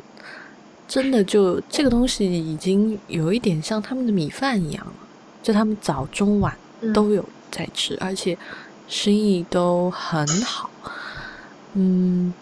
[0.89, 4.93] 真的就这个东西已经有一点像他们的米饭一样了，
[5.43, 6.57] 就他们早中晚
[6.95, 8.39] 都有在吃，而且
[8.89, 10.71] 生意都很好。
[11.75, 12.33] 嗯，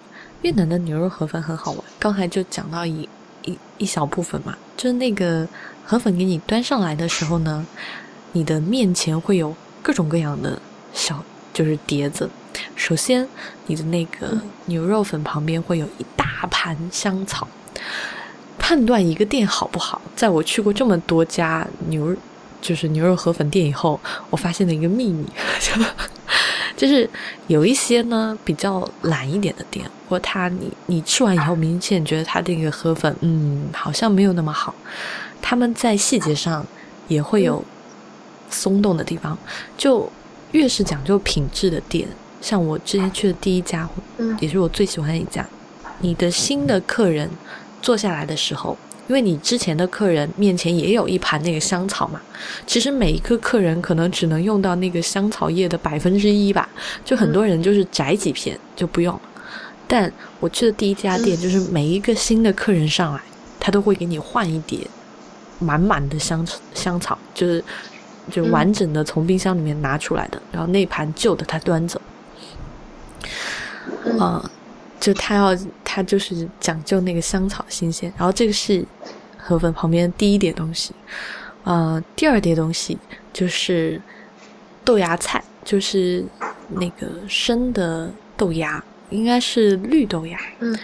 [0.42, 3.08] 越南的牛肉河粉很好玩，刚才就讲到一
[3.42, 5.44] 一一小部分嘛，就那个
[5.84, 7.66] 河粉给你端上来的时候呢，
[8.30, 10.62] 你的面前会有各种各样的。
[10.96, 12.28] 小就是碟子，
[12.74, 13.28] 首先
[13.66, 17.46] 你的那个牛肉粉旁边会有一大盘香草。
[18.58, 22.16] 判断一个店好不好，在我去过这么多家牛
[22.60, 25.24] 就是牛肉河粉店以后，我发现了一个秘密，
[26.76, 27.08] 就是
[27.46, 34.74] 有一些呢比较懒一点的店，或他你你吃完以后明显觉得他这个河粉嗯好像没有那么好，
[35.40, 36.66] 他们在细节上
[37.06, 37.62] 也会有
[38.50, 39.36] 松动的地方，
[39.76, 40.10] 就。
[40.52, 42.08] 越是讲究品质的店，
[42.40, 43.88] 像我之前去的第一家，
[44.40, 45.46] 也是我最喜欢的一家。
[46.00, 47.28] 你的新的客人
[47.82, 48.76] 坐下来的时候，
[49.08, 52.20] 因为你之前的客人面前也有一盘那个香草嘛，
[52.66, 56.68] 其实每一个客人可能只能用到那个香草叶的百分之一吧，
[57.04, 59.18] 就很多人就是摘几片就不用。
[59.88, 63.20] 但我去的第一家店，就是每一个新的客人上来，
[63.58, 64.78] 他都会给你换一碟
[65.58, 67.64] 满满的香香草，就是。
[68.30, 72.00] 就完整的从冰箱里面拿出来的，然后那盘旧的他端走，
[74.04, 74.42] 嗯，
[74.98, 78.84] 就他要他就是讲究那个香草新鲜，然后这个是
[79.36, 80.92] 河粉旁边第一碟东西，
[81.64, 82.98] 呃，第二碟东西
[83.32, 84.00] 就是
[84.84, 86.24] 豆芽菜，就是
[86.70, 90.76] 那个生的豆芽，应该是绿豆芽，嗯，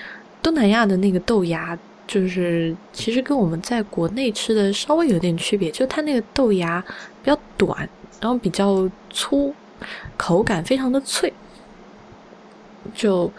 [0.42, 1.78] 东南亚的那个豆芽。
[2.12, 6.79] 就是其实跟我们在国内吃的稍微有点区别，就它那个豆芽
[7.25, 7.88] 比较短，
[8.20, 9.55] 然后比较粗，
[10.18, 11.33] 口感非常的脆，
[12.94, 13.33] 就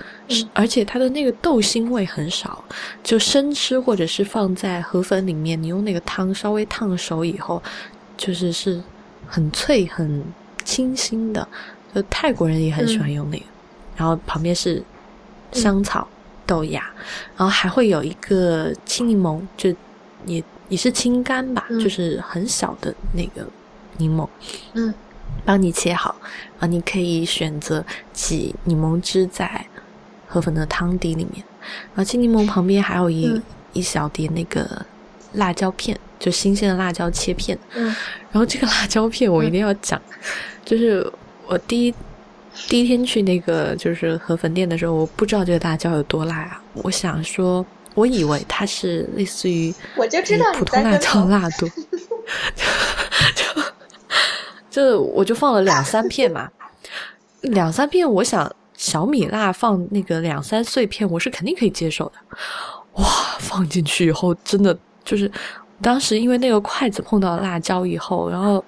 [0.54, 2.64] 而且它的那个豆腥味很少，
[3.04, 7.62] 就生吃或者是放在河粉里面，你用那个汤稍微烫熟以后，
[8.18, 8.82] 就是是
[9.28, 10.24] 很脆很
[10.64, 11.48] 清新的，
[11.94, 13.46] 就泰国人也很喜欢用那个，
[13.96, 14.82] 然后旁边是
[15.52, 16.08] 香草。
[16.46, 16.82] 豆芽，
[17.36, 19.74] 然后还会有一个青柠檬，就
[20.26, 23.48] 也也是青柑吧，就是很小的那个
[23.98, 24.28] 柠檬，
[24.74, 24.94] 嗯，
[25.46, 26.16] 帮你切好，
[26.60, 29.66] 然后你可以选择挤柠檬汁在
[30.28, 31.44] 河粉的汤底里面，
[31.94, 33.42] 然后青柠檬旁边还有一
[33.74, 34.86] 一小碟那个
[35.34, 37.86] 辣椒片，就新鲜的辣椒切片，嗯，
[38.32, 40.02] 然后这个辣椒片我一定要讲，
[40.66, 41.12] 就是
[41.48, 41.94] 我第一。
[42.68, 46.62] 第一天去那个就是河粉店的时候，我不知道这个辣椒有多辣啊！
[46.74, 51.68] 我想说，我以为它是类似于我就知道普通辣椒辣度，
[53.36, 53.44] 就
[54.94, 56.50] 就我就放了两三片嘛，
[57.42, 62.14] 两三片，我想小米辣放那个两三碎片，我是肯定可以接受的。
[62.94, 63.06] 哇，
[63.40, 65.30] 放进去以后，真的就是
[65.82, 68.64] 当时因为那个筷子碰到辣椒以后，然后。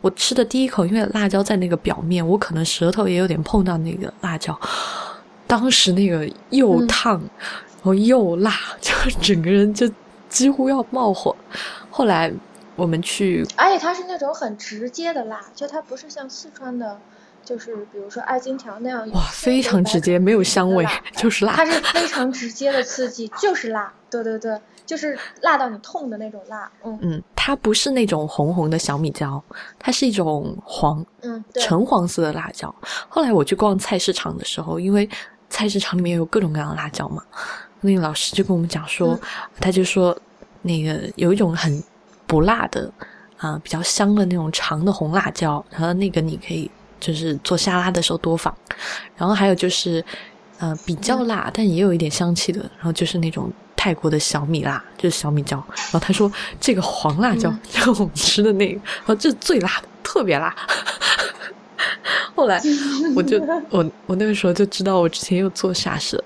[0.00, 4.58] 我吃的第一口，因为辣椒在那个表面，我可能舌头也有点碰到那个辣椒。
[5.46, 9.90] 当时那个又烫，然后又辣，就整个人就
[10.28, 11.34] 几乎要冒火。
[11.90, 12.32] 后来
[12.76, 16.98] 我们去，而且它是那种很直接的辣，就它不是像四川的，
[17.44, 21.54] 就是比如说二荆条那样，哇，非常直接，没有香味， 就是辣。
[21.54, 23.92] 它是非常直接的刺激，就是辣。
[24.10, 24.58] 对对对。
[24.86, 29.40] 就是辣到你痛的那种辣，嗯嗯，它不是那种红红的小米椒，
[29.78, 32.74] 它是一种黄，嗯，橙黄色的辣椒。
[33.08, 35.08] 后来我去逛菜市场的时候，因为
[35.48, 37.22] 菜市场里面有各种各样的辣椒嘛，
[37.82, 39.16] 那个老师就跟我们讲说，
[39.60, 40.16] 他就说
[40.62, 41.80] 那个有一种很
[42.26, 42.92] 不辣的
[43.36, 46.68] 啊，比较香的那种长的红辣椒，然后那个你可以
[47.00, 48.54] 就是做沙拉的时候多放。
[49.16, 50.04] 然后还有就是
[50.58, 53.50] 呃比较辣但也有一点香气的，然后就是那种。
[53.82, 56.30] 泰国的小米辣就是小米椒，然后他说
[56.60, 60.54] 这个黄辣椒，然后我们吃的那个，然后这最辣的，特别辣。
[62.36, 62.60] 后来
[63.16, 63.40] 我就
[63.72, 66.22] 我我那个时候就知道我之前又做傻事，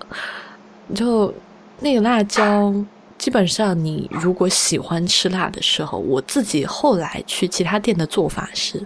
[0.96, 1.32] 就
[1.78, 2.74] 那个辣椒，
[3.18, 8.84] 基本上你如果喜欢吃辣的时候，我自己后来去其他店的做法是，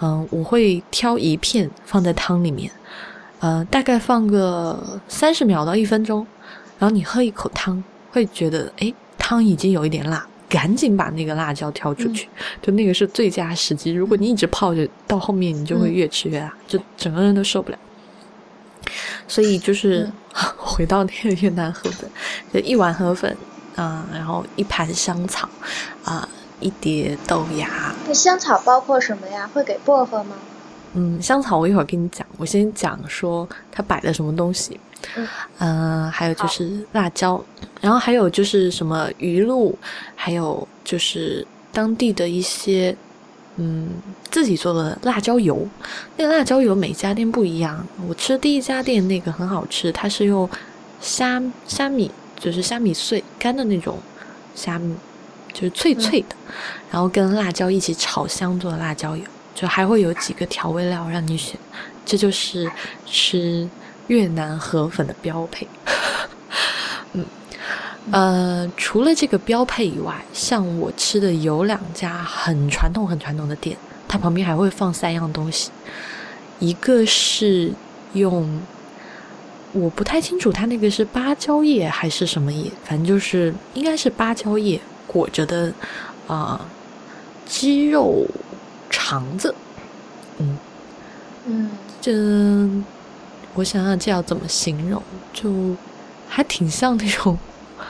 [0.00, 2.70] 嗯，我会挑一片放在汤里面，
[3.40, 6.26] 呃，大概放个三十秒到一分钟，
[6.78, 10.26] 然后你喝一口汤，会觉得哎，汤已经有一点辣。
[10.50, 12.26] 赶紧把那个辣椒挑出去，
[12.62, 13.90] 就那个是最佳时机。
[13.92, 17.76] 如果你一直泡着，到后面你就会越吃越辣，就整个人都受不了。
[19.26, 20.10] 所以就是
[20.56, 22.10] 回到那个越南河粉，
[22.50, 23.36] 就一碗河粉
[23.76, 25.46] 啊，然后一盘香草
[26.02, 26.26] 啊，
[26.60, 27.94] 一碟豆芽。
[28.06, 29.48] 那香草包括什么呀？
[29.52, 30.36] 会给薄荷吗？
[30.94, 32.26] 嗯，香草我一会儿跟你讲。
[32.38, 34.80] 我先讲说它摆的什么东西。
[35.58, 37.40] 嗯，还有就是辣椒，
[37.80, 39.76] 然后还有就是什么鱼露，
[40.16, 42.94] 还有就是当地的一些
[43.56, 43.88] 嗯
[44.28, 45.66] 自己做的辣椒油。
[46.16, 47.86] 那个辣椒油每家店不一样。
[48.08, 50.48] 我吃第一家店那个很好吃，它是用
[51.00, 53.98] 虾虾米，就是虾米碎干的那种
[54.56, 54.96] 虾米，
[55.58, 56.36] 就是脆脆的，
[56.90, 61.58] 然后跟辣椒一起炒香做的辣椒油，就还会有几个调味料让你选。
[62.06, 62.70] 这就是
[63.04, 63.68] 吃。
[64.08, 65.68] 越南河粉的标配，
[67.12, 67.26] 嗯，
[68.10, 73.76] 呃，除了这个标配以外，像我吃的有两家很传统、很传统的店，
[74.08, 75.70] 它旁边还会放三样东西，
[76.58, 77.70] 一个是
[78.14, 78.62] 用，
[79.72, 85.72] 我不太清楚它那个是芭蕉叶还是什么叶，反正就是应该是芭蕉叶裹着的
[86.28, 86.60] 啊
[87.44, 88.24] 鸡肉
[88.88, 89.52] 肠子，
[90.38, 90.56] 嗯
[91.46, 92.12] 嗯，这。
[93.54, 95.02] 我想想这要怎么形容，
[95.32, 95.74] 就
[96.28, 97.36] 还挺像那种，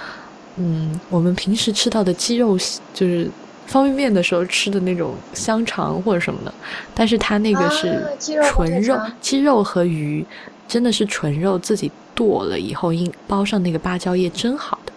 [0.57, 2.57] 嗯，我们平时吃到的鸡肉，
[2.95, 3.29] 就是
[3.67, 6.55] 方便面的时候吃的那种香肠或者什么的，
[6.95, 8.03] 但是它那个是
[8.45, 10.25] 纯肉，鸡肉和鱼
[10.67, 14.93] 真的是纯肉，自己剁了以后，应包上那个芭蕉叶蒸好的。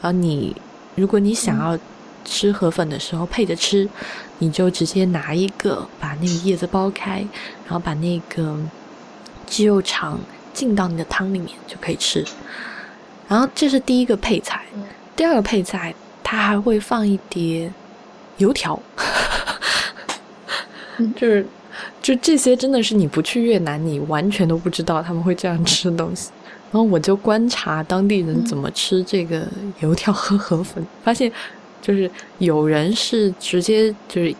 [0.00, 0.56] 然后你，
[0.96, 1.78] 如果你想要
[2.24, 3.88] 吃河粉的时候配着吃，
[4.38, 7.24] 你就直接拿一个把那个叶子剥开，
[7.64, 8.58] 然后把那个。
[9.48, 10.18] 鸡肉肠
[10.52, 12.24] 浸到你的汤里面就可以吃，
[13.28, 14.66] 然后这是第一个配菜。
[15.14, 15.94] 第二个配菜，
[16.24, 17.72] 它还会放一碟
[18.38, 18.82] 油条，
[21.14, 21.46] 就是
[22.02, 26.30] 就这些真的是你不去越南，你完全都不知道他们会这样吃东西。
[26.70, 29.46] 然后我就观察当地人怎么吃这个
[29.80, 31.30] 油条和河粉，发现
[31.80, 34.34] 就是有人是直接就是。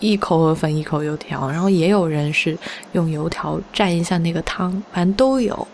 [0.00, 2.56] 一口河粉，一口油条，然后也有人是
[2.92, 5.66] 用油条蘸一下那个汤，反正都有。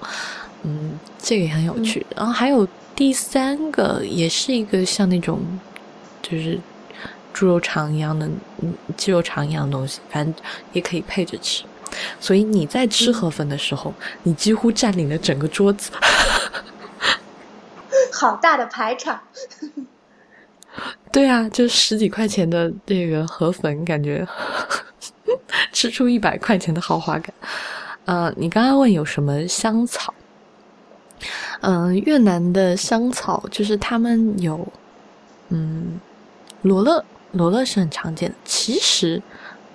[0.62, 2.06] 嗯，这个也很有趣。
[2.16, 5.40] 然后还有第三个，也是一个像那种
[6.22, 6.58] 就是
[7.34, 8.26] 猪肉肠一样的，
[8.62, 10.34] 嗯，鸡肉肠一样的东西，反正
[10.72, 11.64] 也可以配着吃。
[12.18, 15.90] 所以你在吃河粉的时候，你几乎占领了整个桌子。
[18.12, 19.20] 好大的排场。
[21.12, 24.26] 对啊，就十几块钱的这个河粉，感觉
[25.72, 27.32] 吃出一百块钱的豪华感。
[28.06, 30.14] 呃，你刚刚问有什么香草？
[31.60, 34.66] 嗯，越南的香草就是他们有，
[35.50, 36.00] 嗯，
[36.62, 37.04] 罗勒，
[37.34, 38.34] 罗勒是很常见的。
[38.44, 39.22] 其实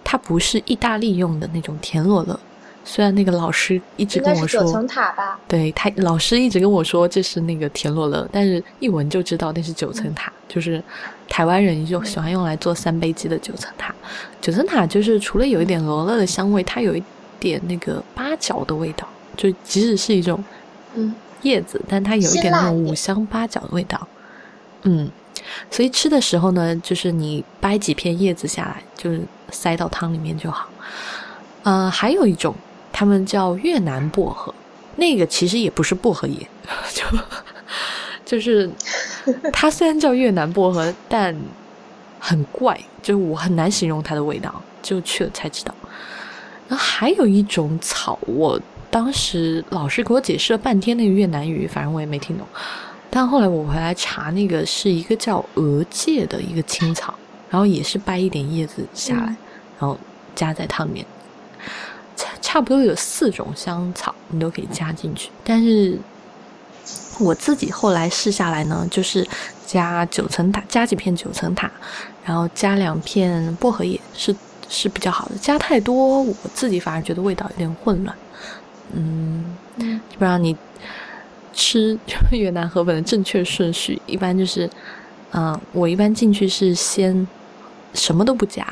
[0.04, 2.40] 它不是意大利用的那种甜罗勒。
[2.86, 5.40] 虽然那个老师一直跟我说，九层塔吧？
[5.48, 10.82] 对他老师一直跟我说这是那个田螺乐，但是一闻就知道那是九层塔，就是
[11.28, 13.94] 台湾人就喜欢用来做三杯鸡的九层塔。
[14.42, 17.04] 九层塔就是除了有一点罗勒的香味，它有一
[17.40, 19.08] 点那个八角的味道，
[19.38, 20.44] 就即使是一种
[20.96, 24.08] 嗯叶子，但它有一点那种五香八角的味道。
[24.84, 25.08] 嗯，
[25.72, 29.22] 所以吃的时候呢，就是你掰几片叶子下来，就是
[29.52, 30.70] 塞到汤里面就好。
[31.64, 32.56] 呃，还有一种。
[32.92, 34.54] 他们叫越南薄荷，
[34.98, 36.46] 那个其实也不是薄荷叶，
[36.92, 37.04] 就
[38.26, 38.70] 就是
[39.54, 41.34] 它虽然叫越南薄荷，但
[42.20, 45.74] 很怪，就是我很难形容它的味道，就去了才知道。
[46.68, 48.60] 然后还有一种草，我
[48.90, 52.46] 当时老师给我解释了半天那个越南语，反正我也没听懂。
[53.10, 57.14] 但后来我回来查，那个是一个叫鹅芥的一个青草，
[57.50, 59.36] 然后也是掰一点叶子下来，
[59.80, 59.98] 然后
[60.36, 61.06] 加在汤里面。
[62.16, 65.30] 差差不多有四种香草，你都可以加进去。
[65.44, 65.98] 但是
[67.20, 69.26] 我自己后来试下来呢，就是
[69.66, 71.72] 加九层塔，加几片九层塔，
[72.26, 74.36] 然后加两片薄荷叶，是
[74.68, 75.36] 是比较好的。
[75.38, 78.16] 加太多，我自己反而觉得味道有点混乱。
[78.92, 80.56] 嗯，基本上你
[81.54, 81.98] 吃
[82.32, 84.70] 越南河粉的正确顺序，一般就是，
[85.32, 87.28] 嗯，我一般进去是先
[87.94, 88.66] 什么都不加。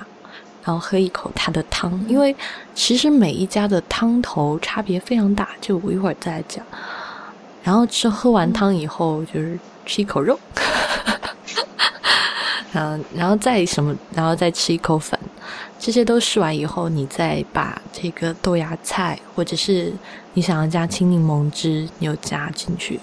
[0.64, 2.36] 然后喝一口它的汤，因为
[2.76, 6.62] 其实每一家的汤头差别非常大，就我一会儿再讲。
[7.64, 10.38] 然后吃喝完汤以后，就是吃一口肉，
[12.74, 15.18] 嗯， 然后再什么，然后再吃一口粉，
[15.80, 19.94] 这些都试完以后，你再把这个豆芽菜，或者是
[20.34, 23.00] 你想要加青柠檬汁，你又加进去。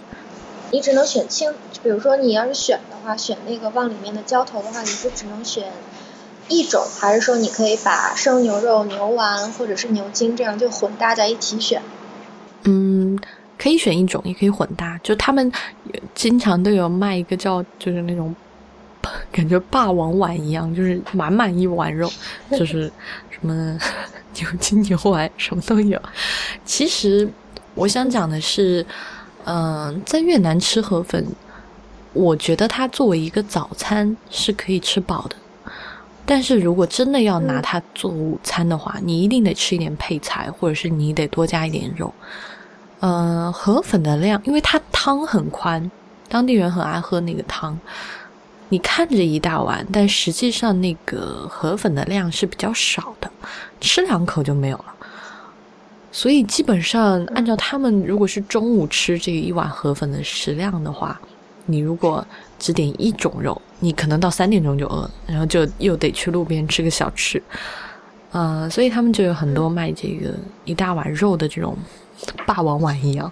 [0.70, 1.52] 你只能选青，
[1.82, 5.72] 比如说你要是选的话，选那个往里面的浇头的话，你就只能选
[6.48, 11.82] 一种，还是说你可以把生牛肉、牛丸或者是牛筋这样就混搭在一起选？
[12.64, 13.18] 嗯。
[13.56, 14.98] 可以选一种，也可以混搭。
[15.02, 15.50] 就他们
[16.12, 18.34] 经常都有卖一个叫，就是那种
[19.32, 22.10] 感觉霸王碗一样，就是满满一碗肉，
[22.52, 22.90] 就是
[23.30, 23.78] 什么
[24.38, 26.00] 牛筋、牛丸什么都有。
[26.64, 27.28] 其实
[27.74, 28.84] 我想讲的是，
[29.44, 31.26] 嗯，在越南吃河粉，
[32.12, 35.36] 我觉得它作为一个早餐是可以吃饱的。
[36.26, 42.12] 但是如果真的要拿它做午餐的话，你一定得吃一点配菜，或者是你得多加一点肉。
[43.00, 45.90] 呃，河粉的量，因为它汤很宽，
[46.28, 47.78] 当地人很爱喝那个汤。
[48.74, 53.30] 你看着一大碗，但实际上那个河粉的量是比较少的，
[53.80, 54.86] 吃两口就没有了。
[56.10, 61.20] 所以基本上按照他们，如果是中午吃这一碗河粉的食量的话，
[61.66, 62.26] 你如果
[62.58, 67.40] 只点一种肉，你可能到三点钟就饿，然后就又得去路边吃个小吃。
[68.32, 71.78] 呃，所以他们就有很多卖这个一大碗肉的这种。
[72.44, 73.30] 霸王碗一样，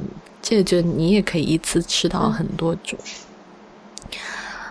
[0.00, 0.06] 嗯，
[0.42, 2.98] 这个就你也可以一次吃到很多种。
[2.98, 3.25] 嗯，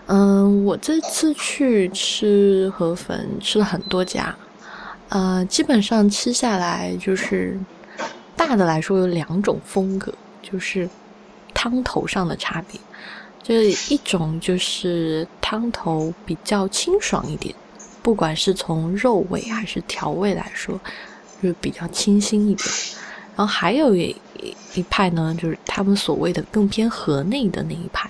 [0.08, 4.36] 嗯我这次去吃河粉，吃了很多家，
[5.10, 7.60] 呃，基本上吃下来就是
[8.36, 10.88] 大的来说有两种风格，就是
[11.54, 12.80] 汤头上的差别。
[13.42, 13.54] 就
[13.94, 17.54] 一种就是汤头比较清爽一点，
[18.02, 20.80] 不管是从肉味还是调味来说，
[21.44, 22.68] 就比较清新一点。
[23.36, 24.16] 然后还有一
[24.74, 28.10] 一派呢，就是他们所谓的更偏河内的那一派，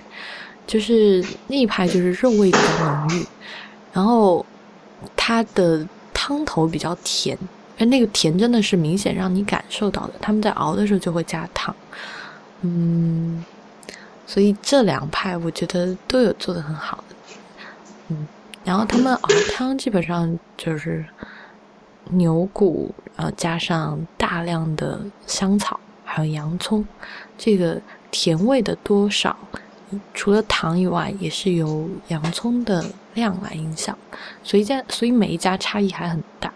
[0.66, 3.26] 就是那一派就是肉味比较浓郁，
[3.92, 4.44] 然后
[5.16, 7.38] 它的汤头比较甜，
[7.78, 10.14] 而那个甜真的是明显让你感受到的。
[10.20, 11.74] 他们在熬的时候就会加糖，
[12.62, 13.44] 嗯，
[14.26, 17.14] 所以这两派我觉得都有做的很好的，
[18.08, 18.26] 嗯，
[18.64, 21.04] 然后他们熬汤基本上就是。
[22.10, 26.86] 牛骨，然后加上大量的香草，还有洋葱，
[27.36, 29.36] 这个甜味的多少，
[30.14, 32.84] 除了糖以外，也是由洋葱的
[33.14, 33.96] 量来影响。
[34.42, 36.52] 所以家，所以每一家差异还很大。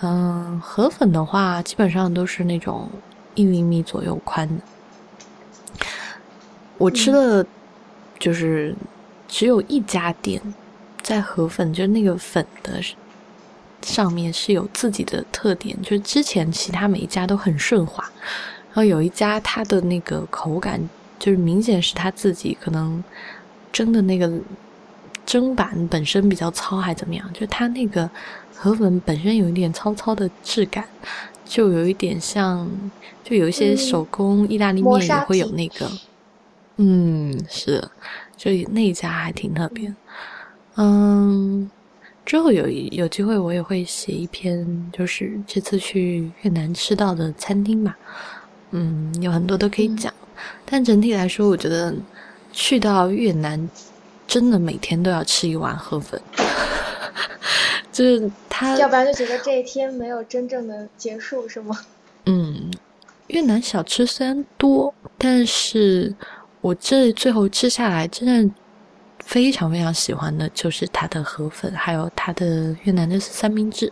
[0.00, 2.88] 嗯，河粉的话，基本上都是那种
[3.34, 4.62] 一厘米左右宽的。
[6.78, 7.46] 我吃的，
[8.18, 8.74] 就是
[9.28, 10.40] 只有一家店
[11.02, 12.80] 在河粉，就是那个粉的。
[13.82, 18.02] 上面是有自己的特点，就是之前其他每一家都很顺滑，
[18.68, 20.80] 然后有一家它的那个口感
[21.18, 23.02] 就是明显是他自己可能
[23.72, 24.30] 蒸的那个
[25.24, 27.28] 蒸板本身比较糙，还怎么样？
[27.32, 28.08] 就他那个
[28.54, 30.86] 河粉本身有一点糙糙的质感，
[31.44, 32.68] 就有一点像，
[33.22, 35.90] 就有一些手工意大利面也会有那个，
[36.76, 37.86] 嗯，是，
[38.36, 39.94] 就那一家还挺特别，
[40.76, 41.70] 嗯。
[42.26, 47.94] 之后有有机会，我也会写一篇，就是这次去越南吃到的餐厅吧。
[48.70, 50.10] 嗯，有很多都可以讲，
[50.64, 51.94] 但整体来说，我觉得
[52.52, 53.68] 去到越南
[54.26, 56.20] 真的每天都要吃一碗河粉，
[57.92, 61.78] 就是他，要不然就觉得这一天没有真正的结束，是吗？
[62.26, 62.70] 嗯，
[63.26, 66.14] 越南小吃虽然多，但是
[66.60, 68.54] 我这最后吃下来，真的。
[69.26, 73.90] 非常非常喜欢的就是它的河粉，还有它的越南的三明治。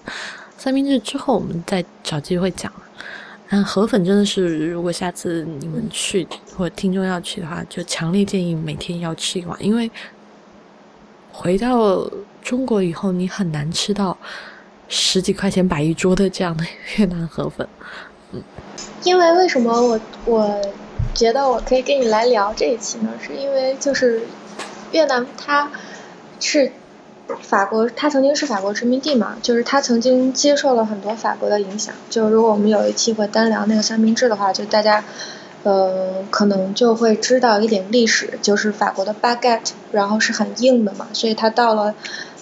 [0.59, 2.71] 三明治之后我们再找机会讲。
[3.53, 6.27] 嗯，河粉真的是，如果下次你们去
[6.57, 9.91] 或者听众要去的话，就强烈建议每天要吃一碗，因为
[11.31, 12.11] 回到
[12.43, 14.17] 中国以后，你很难吃到
[14.89, 16.65] 十几块钱摆一桌的这样的
[16.97, 17.69] 越南河粉。
[18.33, 18.43] 嗯，
[19.05, 20.63] 因为为什么我我
[21.15, 23.11] 觉得我可以跟你来聊这一期呢？
[23.21, 24.23] 是因为就是。
[24.93, 25.71] 越南它
[26.39, 26.71] 是
[27.41, 31.95] 法国，它曾经是法国殖民地嘛，就是它曾经接受了很多法国的影响。
[32.11, 35.05] 就如果我们有一期会单聊那个三明治的话，就大家
[35.63, 41.95] 呃可能就会知道一点历史，就是法国的 baguette，然后是很硬的嘛，所以它到了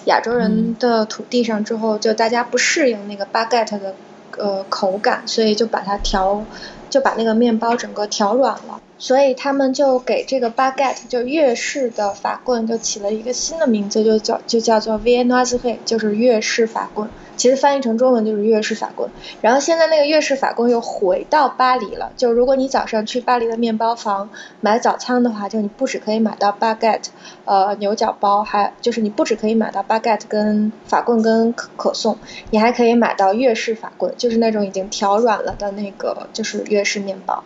[0.05, 3.93] 亚洲人的土地上之后，就大家不适应那个 baguette 的
[4.37, 6.43] 呃口感，所以就把它调，
[6.89, 8.79] 就把那个面包整个调软了。
[9.01, 17.09] 所以他们就给这个 baguette 就粤式的法棍就起了一个新的名字，就叫就叫做 Viennoise，就是粤式法棍。
[17.35, 19.09] 其实翻译成中文就是粤式法棍。
[19.41, 22.11] 然后现在那个粤式法棍又回到巴黎了。
[22.15, 24.29] 就如果你早上去巴黎的面包房
[24.59, 27.05] 买早餐的话，就你不只可以买到 baguette，
[27.45, 32.19] 呃牛角包，还就是你不只可以买到 baguette 跟法棍跟可可颂，
[32.51, 37.43] 你还可以买到粤式法棍，就是那种已经调软了的那个就是粤式面包。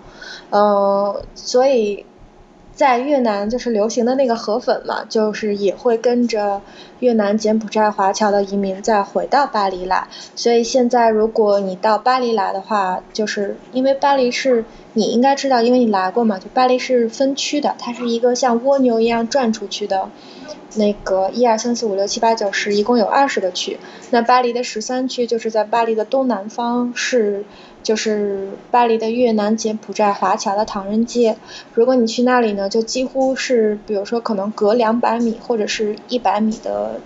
[0.52, 2.06] 嗯，所以。
[2.76, 6.62] 在越南就是流行的那个河粉嘛，就是也会跟着
[7.00, 10.10] 越南柬埔寨华侨的移民再回到巴黎来。
[10.36, 20.10] 所以现在如果你到巴黎来的话，就是因为巴黎是你应该知道，因为你来过嘛，就巴黎是分区的，它是一个像蜗牛一样转出去的，
[20.76, 23.80] 那个一二三四五六七八九十，一共有二十个区。
[24.12, 27.46] 那巴黎的十三区就是在巴黎的东南方是。
[27.86, 31.38] 就是巴黎的越南柬埔寨华侨的唐人街，
[31.76, 37.00] 如果你去那里呢，就几乎是，比如说可能隔两百米或者是一百米的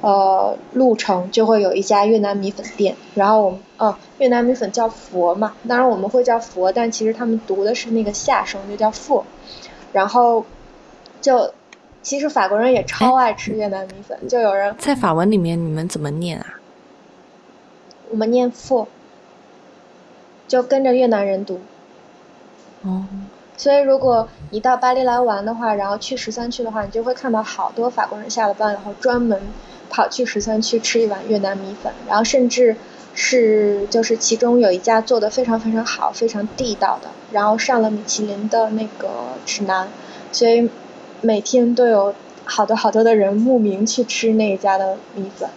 [0.00, 2.96] 呃路程，就会有一家越南米粉店。
[3.14, 9.26] 然后我们，嗯，越南米粉叫佛嘛，当然我们会叫佛，但其实他们读的是那个下声，就叫佛。
[9.92, 10.46] 然后
[11.20, 11.52] 就
[12.02, 16.46] 其实法国人也超爱吃越南米粉，就有人在法文里面你们怎么念啊？
[18.08, 18.88] 我们念佛。
[20.46, 21.60] 就跟着越南人读，
[22.82, 23.06] 哦，
[23.56, 29.40] 所以如果你到巴黎来玩的话，然后去十三区的话，你就会看到好多法国人下了班然后专门
[29.88, 32.76] 跑去十三区吃一碗越南米粉，然后甚至
[33.14, 39.08] 是就是其中有一家做的非常非常好、非常地道的，然后上了米其林的那个
[39.46, 39.88] 指南，
[40.30, 40.68] 所以
[41.22, 42.14] 每天都有
[42.44, 45.48] 好多好多的人慕名去吃那一家的米粉，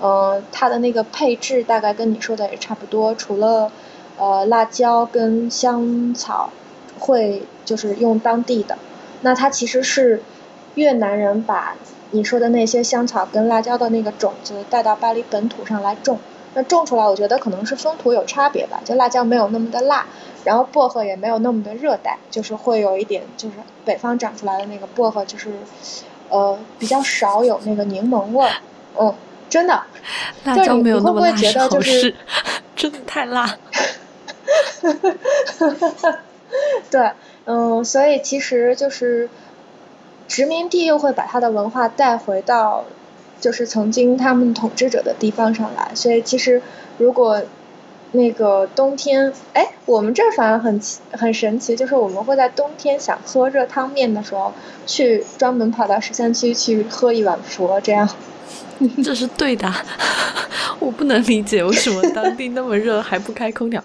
[0.00, 3.70] 呃，它的那个配置大概跟你说的也差不多，除了。
[4.18, 6.50] 呃，辣椒跟香草
[6.98, 8.78] 会就是用当地的，
[9.22, 10.22] 那它其实是
[10.74, 11.74] 越南人把
[12.10, 16.18] 你说的那些香草跟辣椒的那个种子带到巴黎本土上来种，
[16.54, 20.06] 那种出来我觉得可能是风土有差别吧，就辣椒没有那么的辣，
[20.44, 23.54] 然后薄荷也没有那么的热带，就是会有一点就是
[23.84, 25.50] 北方长出来的那个薄荷就是
[26.28, 28.52] 呃比较少有那个柠檬味儿，
[28.98, 29.14] 嗯，
[29.48, 29.82] 真的，
[30.44, 31.34] 辣椒没有那么辣
[31.80, 32.14] 是
[32.76, 33.56] 真的太辣。
[36.90, 37.12] 对，
[37.46, 39.28] 嗯，所以其实就是
[40.28, 42.84] 殖民地又会把它的文化带回到
[43.40, 46.62] 就是曾经他们统治者的地方上来，所以其实
[46.98, 47.42] 如果
[48.12, 50.78] 那个冬天，哎，我们这反而很
[51.12, 54.52] 很神奇，就是我们会在冬天想喝热汤面的时候，
[54.86, 58.06] 去专门跑到十三区去喝一碗佛这样。
[59.02, 59.72] 这是对的，
[60.82, 63.82] 我不能理解为什么当地那么热还不开空调。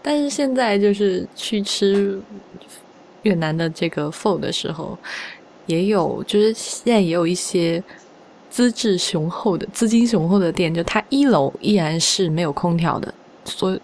[0.00, 2.20] 但是现在就是去吃
[3.22, 4.96] 越南的这个 f o 的时候，
[5.66, 7.82] 也有就是现在也有一些
[8.48, 13.12] 资质雄厚的、资金雄厚的店，就它一楼依然是没有空调的，
[13.44, 13.80] 所以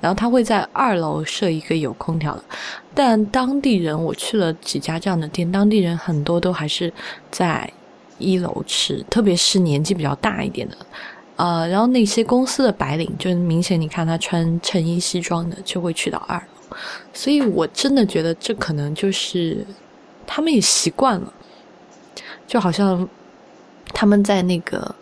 [0.00, 2.44] 然后他会在二楼设一个有空调的。
[2.94, 6.92] 但当地人我去了几家这样的店，当地人很多都还是
[7.30, 7.70] 在。
[8.22, 10.76] 一楼吃，特别是年纪比较大一点的，
[11.40, 16.76] 呃，然后那些公司的白领，就是明显你看他穿衬衣西装的，就会去到二楼。
[17.14, 19.66] 所以我真的觉得这可能就是
[20.26, 21.32] 他们也习惯了，
[22.46, 23.08] 就好像
[23.94, 24.94] 他们在那个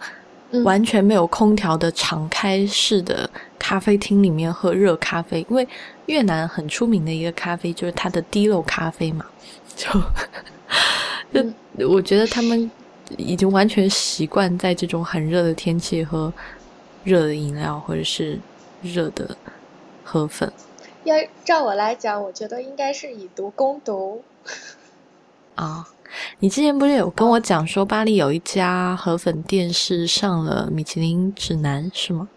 [0.62, 3.28] 完全没有空调的敞开式的
[3.59, 5.66] 咖啡厅里面喝热咖啡，因为
[6.07, 9.26] 越南很出名的一个咖啡就是它的滴漏咖啡嘛，
[9.74, 9.91] 就
[11.76, 12.70] 就我觉得他们。
[13.16, 16.32] 已经完全习惯在这种很热的天气喝
[17.04, 18.38] 热的饮料，或者是
[18.82, 19.36] 热的
[20.04, 20.52] 河粉。
[21.04, 24.22] 要照我来讲，我觉得应该是以毒攻毒。
[25.54, 25.88] 啊，
[26.40, 32.28] 你之前不是有跟我讲说巴黎有一家河粉店是上了米其林指南，是吗？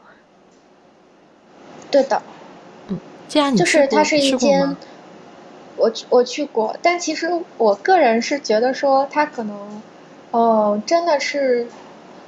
[1.89, 2.21] 对的。
[2.87, 4.77] 嗯，既然你就是它是一间，
[5.75, 9.81] 我我去过，但其实我个人是觉得说它可能。
[10.31, 11.67] 哦，真的是，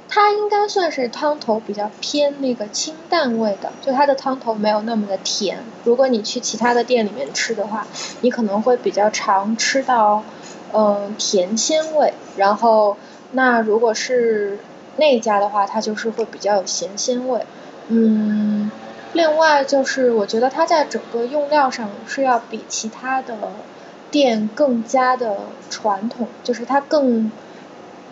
[0.08, 5.64] 它应该算是汤头比较偏那个清淡味的，就它的汤头没有那么的甜。
[5.84, 7.86] 如果你去其他的店里面吃的话，
[8.20, 10.22] 你可能会比较常吃到，
[10.74, 12.12] 嗯，甜鲜味。
[12.36, 12.98] 然后，
[13.32, 14.58] 那如果是
[14.96, 17.46] 那家的话，它就是会比较有咸鲜味。
[17.88, 18.70] 嗯，
[19.14, 23.34] 另外就是我觉得它在整个用料上是要比其他的
[24.10, 25.38] 店更加的
[25.70, 27.32] 传统，就是它更。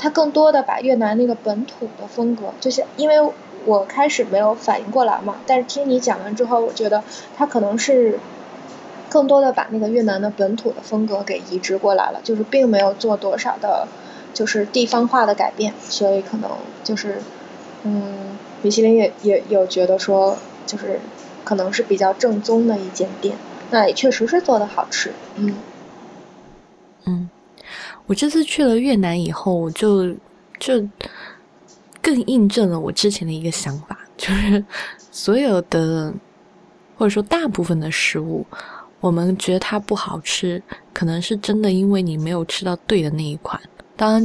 [0.02, 3.14] 它更多的把越南那个本土的风格，就是因为
[3.64, 7.04] 我开始没有反应过来嘛，但是听你讲完之后，我觉得
[7.36, 8.18] 它可能是
[9.08, 13.86] 更多的把那个越南的本土的风格给移植过来了，就是并没有做多少的，
[14.34, 16.50] 就是地方化的改变，所以可能
[16.82, 17.22] 就是，
[17.84, 20.36] 嗯，米其林也也有觉得说，
[20.66, 20.98] 就是
[21.44, 23.36] 可能是比较正宗的一间店，
[23.70, 25.62] 那也确实是做的好吃，嗯，
[27.06, 27.30] 嗯，
[28.06, 30.14] 我这次去了越南以后，我就
[30.58, 30.86] 就
[32.00, 34.64] 更印证了我之前的一个想法，就是
[35.10, 36.12] 所有的
[36.96, 38.46] 或者说大部分的食物。
[39.00, 43.60] 我们觉得它不好吃，可能是真的因为你没有吃到对的那一款。
[43.96, 44.24] 当然，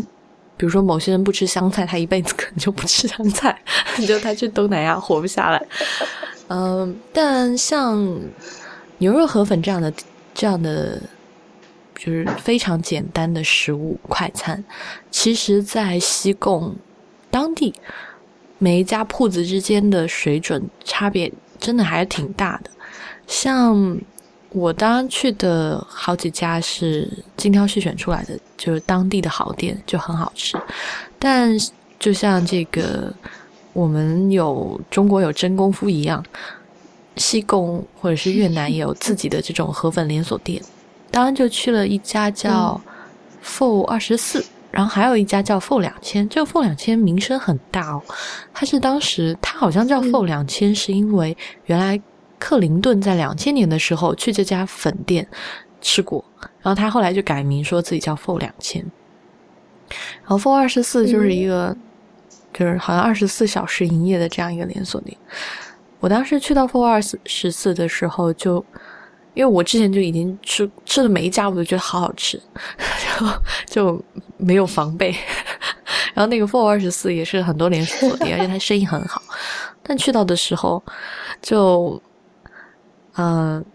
[0.56, 3.60] 比如说某些人不吃香菜，他一辈子 可能就不吃香菜，
[4.08, 5.68] 就他去东南亚活不下来。
[6.50, 8.20] 嗯，但像
[9.00, 9.92] 牛肉河粉这样的、
[10.36, 11.02] 这样的，
[11.98, 14.64] 就是非常简单的食物快餐，
[15.12, 16.76] 其实，在西贡
[17.30, 17.74] 当地
[18.58, 22.70] 每一家铺子之间的水准差别真的还是挺大的，
[23.28, 23.98] 像。
[24.52, 30.58] 我当时去的好几家是精挑细选出来的，就是当地的好店，就很好吃。
[31.20, 31.56] 但
[32.00, 33.14] 就像这个，
[33.74, 36.26] 我们有中国有真功夫一样，
[37.18, 40.64] 西贡或者是越南也有自己的这种河粉连锁店。
[41.12, 42.80] 当然就去了一家叫
[43.44, 46.28] “Four 二十四”，然后还有一家叫 “Four 两千”。
[46.30, 48.02] 这个 “Four 两千”名声很大哦，
[48.54, 51.36] 它是当时它好像叫 “Four 两千”，是因为
[51.66, 52.02] 原来。
[52.40, 55.28] 克林顿在两千年的时候去这家粉店
[55.82, 56.24] 吃过，
[56.62, 58.86] 然后他后来就改名说自己叫 Four 两千，
[60.22, 61.76] 然后 Four 二十四就是一个
[62.54, 65.18] 就是好像二十四小时营业的这样一个连锁店。
[66.00, 68.64] 我当时去到 Four 二十四的时候，就
[69.38, 72.42] 因为我之前就已经吃吃的每一家我都觉得好好吃，
[73.20, 74.04] 然后就
[74.38, 75.16] 没有防备。
[76.14, 79.22] 然后那个 Four 二十四也是很多连锁店，而且它生意很好，
[79.84, 80.84] 但去到的时候
[81.42, 82.02] 就。
[83.20, 83.66] 嗯，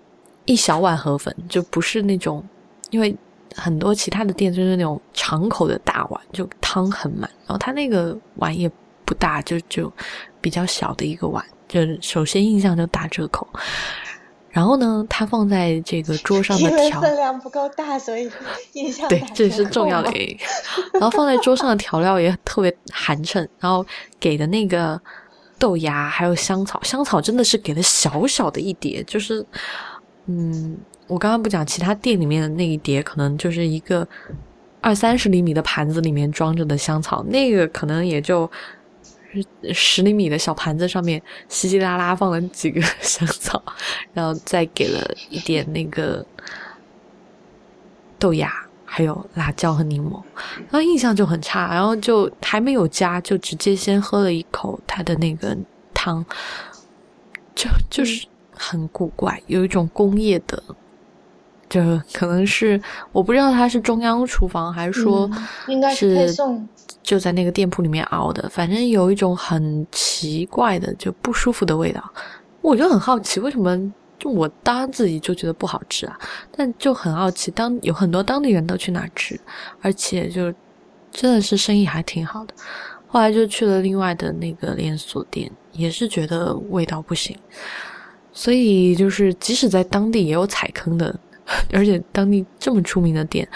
[0.44, 2.44] 一小碗河粉就不是那种，
[2.90, 3.12] 因为
[3.56, 7.28] 很多其他的店就是那种敞口的大碗，就汤很满。
[7.40, 8.70] 然后它那个碗也
[9.04, 9.92] 不大，就就
[10.40, 13.44] 比较小的一个碗，就首先印象就打折扣。
[14.52, 18.30] 然后呢，它放在这个 桌上的调分量不够大，所以
[18.74, 20.38] 印象对，这是重要的原因。
[20.92, 23.84] 然后放在桌上的调料也特别寒碜，然后
[24.20, 25.00] 给的那个。
[25.58, 29.46] 豆芽还有香草，香草真的是给了小小的一碟，就是，
[30.26, 30.76] 嗯，
[31.06, 34.04] 我刚刚不讲其他店里面的那一碟，可能就是一个
[34.80, 38.50] 二三十厘米的盘子里面装着的香草，那个可能也就
[39.72, 43.62] 十厘米的小盘子上面稀稀拉拉放了几个 香草，
[44.12, 46.24] 然后再给了一点那个
[48.18, 48.52] 豆芽。
[48.94, 50.22] 还有辣椒和柠檬，
[50.64, 55.56] 然后印象就很差，然后就还没有加，就直接先喝了一口它的那个
[55.94, 56.22] 汤，
[57.54, 60.62] 就就是很古怪，有一种工业的，
[61.70, 61.80] 就
[62.12, 62.78] 可能是
[63.12, 65.30] 我不知道它是中央厨房还是说
[65.68, 66.68] 应该是配送，
[67.02, 72.02] 就在那个店铺里面熬的，反正有一种很奇怪的就不舒服的味道，
[72.60, 73.92] 我就很好奇为什么。
[74.18, 76.16] 就我当自己就觉得不好吃啊，
[76.56, 79.36] 但就很好奇，当有很多当地人都去那吃，
[79.80, 80.44] 而且就
[81.10, 82.54] 真的是生意还挺好的。
[83.08, 87.36] 后来就去了另外的那个连锁店，也是觉得味道不行。
[88.32, 91.12] 所以就是即使在当地也有踩坑的，
[91.74, 93.48] 而且当地这么出名的店，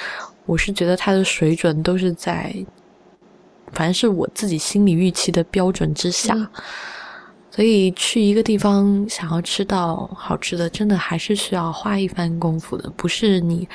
[0.47, 2.53] 我是觉得它的水准都是在，
[3.73, 6.35] 反正是我自己心理预期的标准之下。
[7.51, 13.67] 所以去一个地方想要吃到好吃的，真的还是需要花一番功夫的，不是你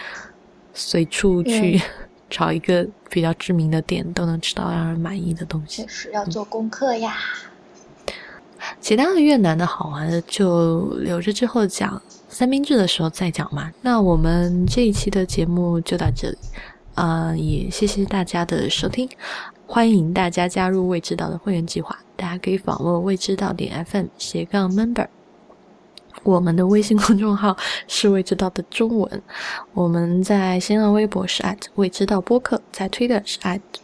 [0.74, 1.82] 随处去
[2.30, 5.84] 找一个比较知名的店都能吃到让人满意的东西。
[5.88, 7.18] 是要做功课呀。
[8.80, 13.72] 其他的越南的好玩的就留着之后讲三明治的时候再讲嘛。
[13.82, 16.38] 那我们这一期的节目就到这里，
[16.94, 19.10] 啊，也谢谢大家的收听，
[19.74, 21.97] 欢迎大家加入未知道的会员计划。
[22.17, 25.07] 大家可以访问未知道点 FM 斜杠 member，
[26.24, 27.55] 我们的微信公众号
[27.88, 29.24] 是未知道的中文。
[29.72, 31.41] 我们在新浪微博是
[31.76, 33.39] 未知道播客，在 Twitter 是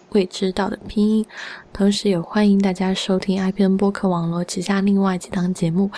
[0.09, 1.25] 未知道的拼音。
[1.71, 5.89] 同时也欢迎大家收听 IPN 播客网络旗下另外几档节目：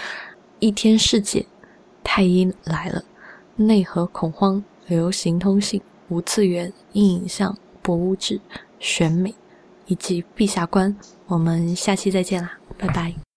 [0.59, 1.47] 一天世界、
[2.03, 3.03] 太医来了、
[3.55, 8.39] 内核恐慌、流行通信、无次元、硬影像、博物志、
[8.77, 9.33] 选美。
[9.89, 10.95] 以及陛下观，
[11.27, 13.28] 我们下期再见啦，拜拜。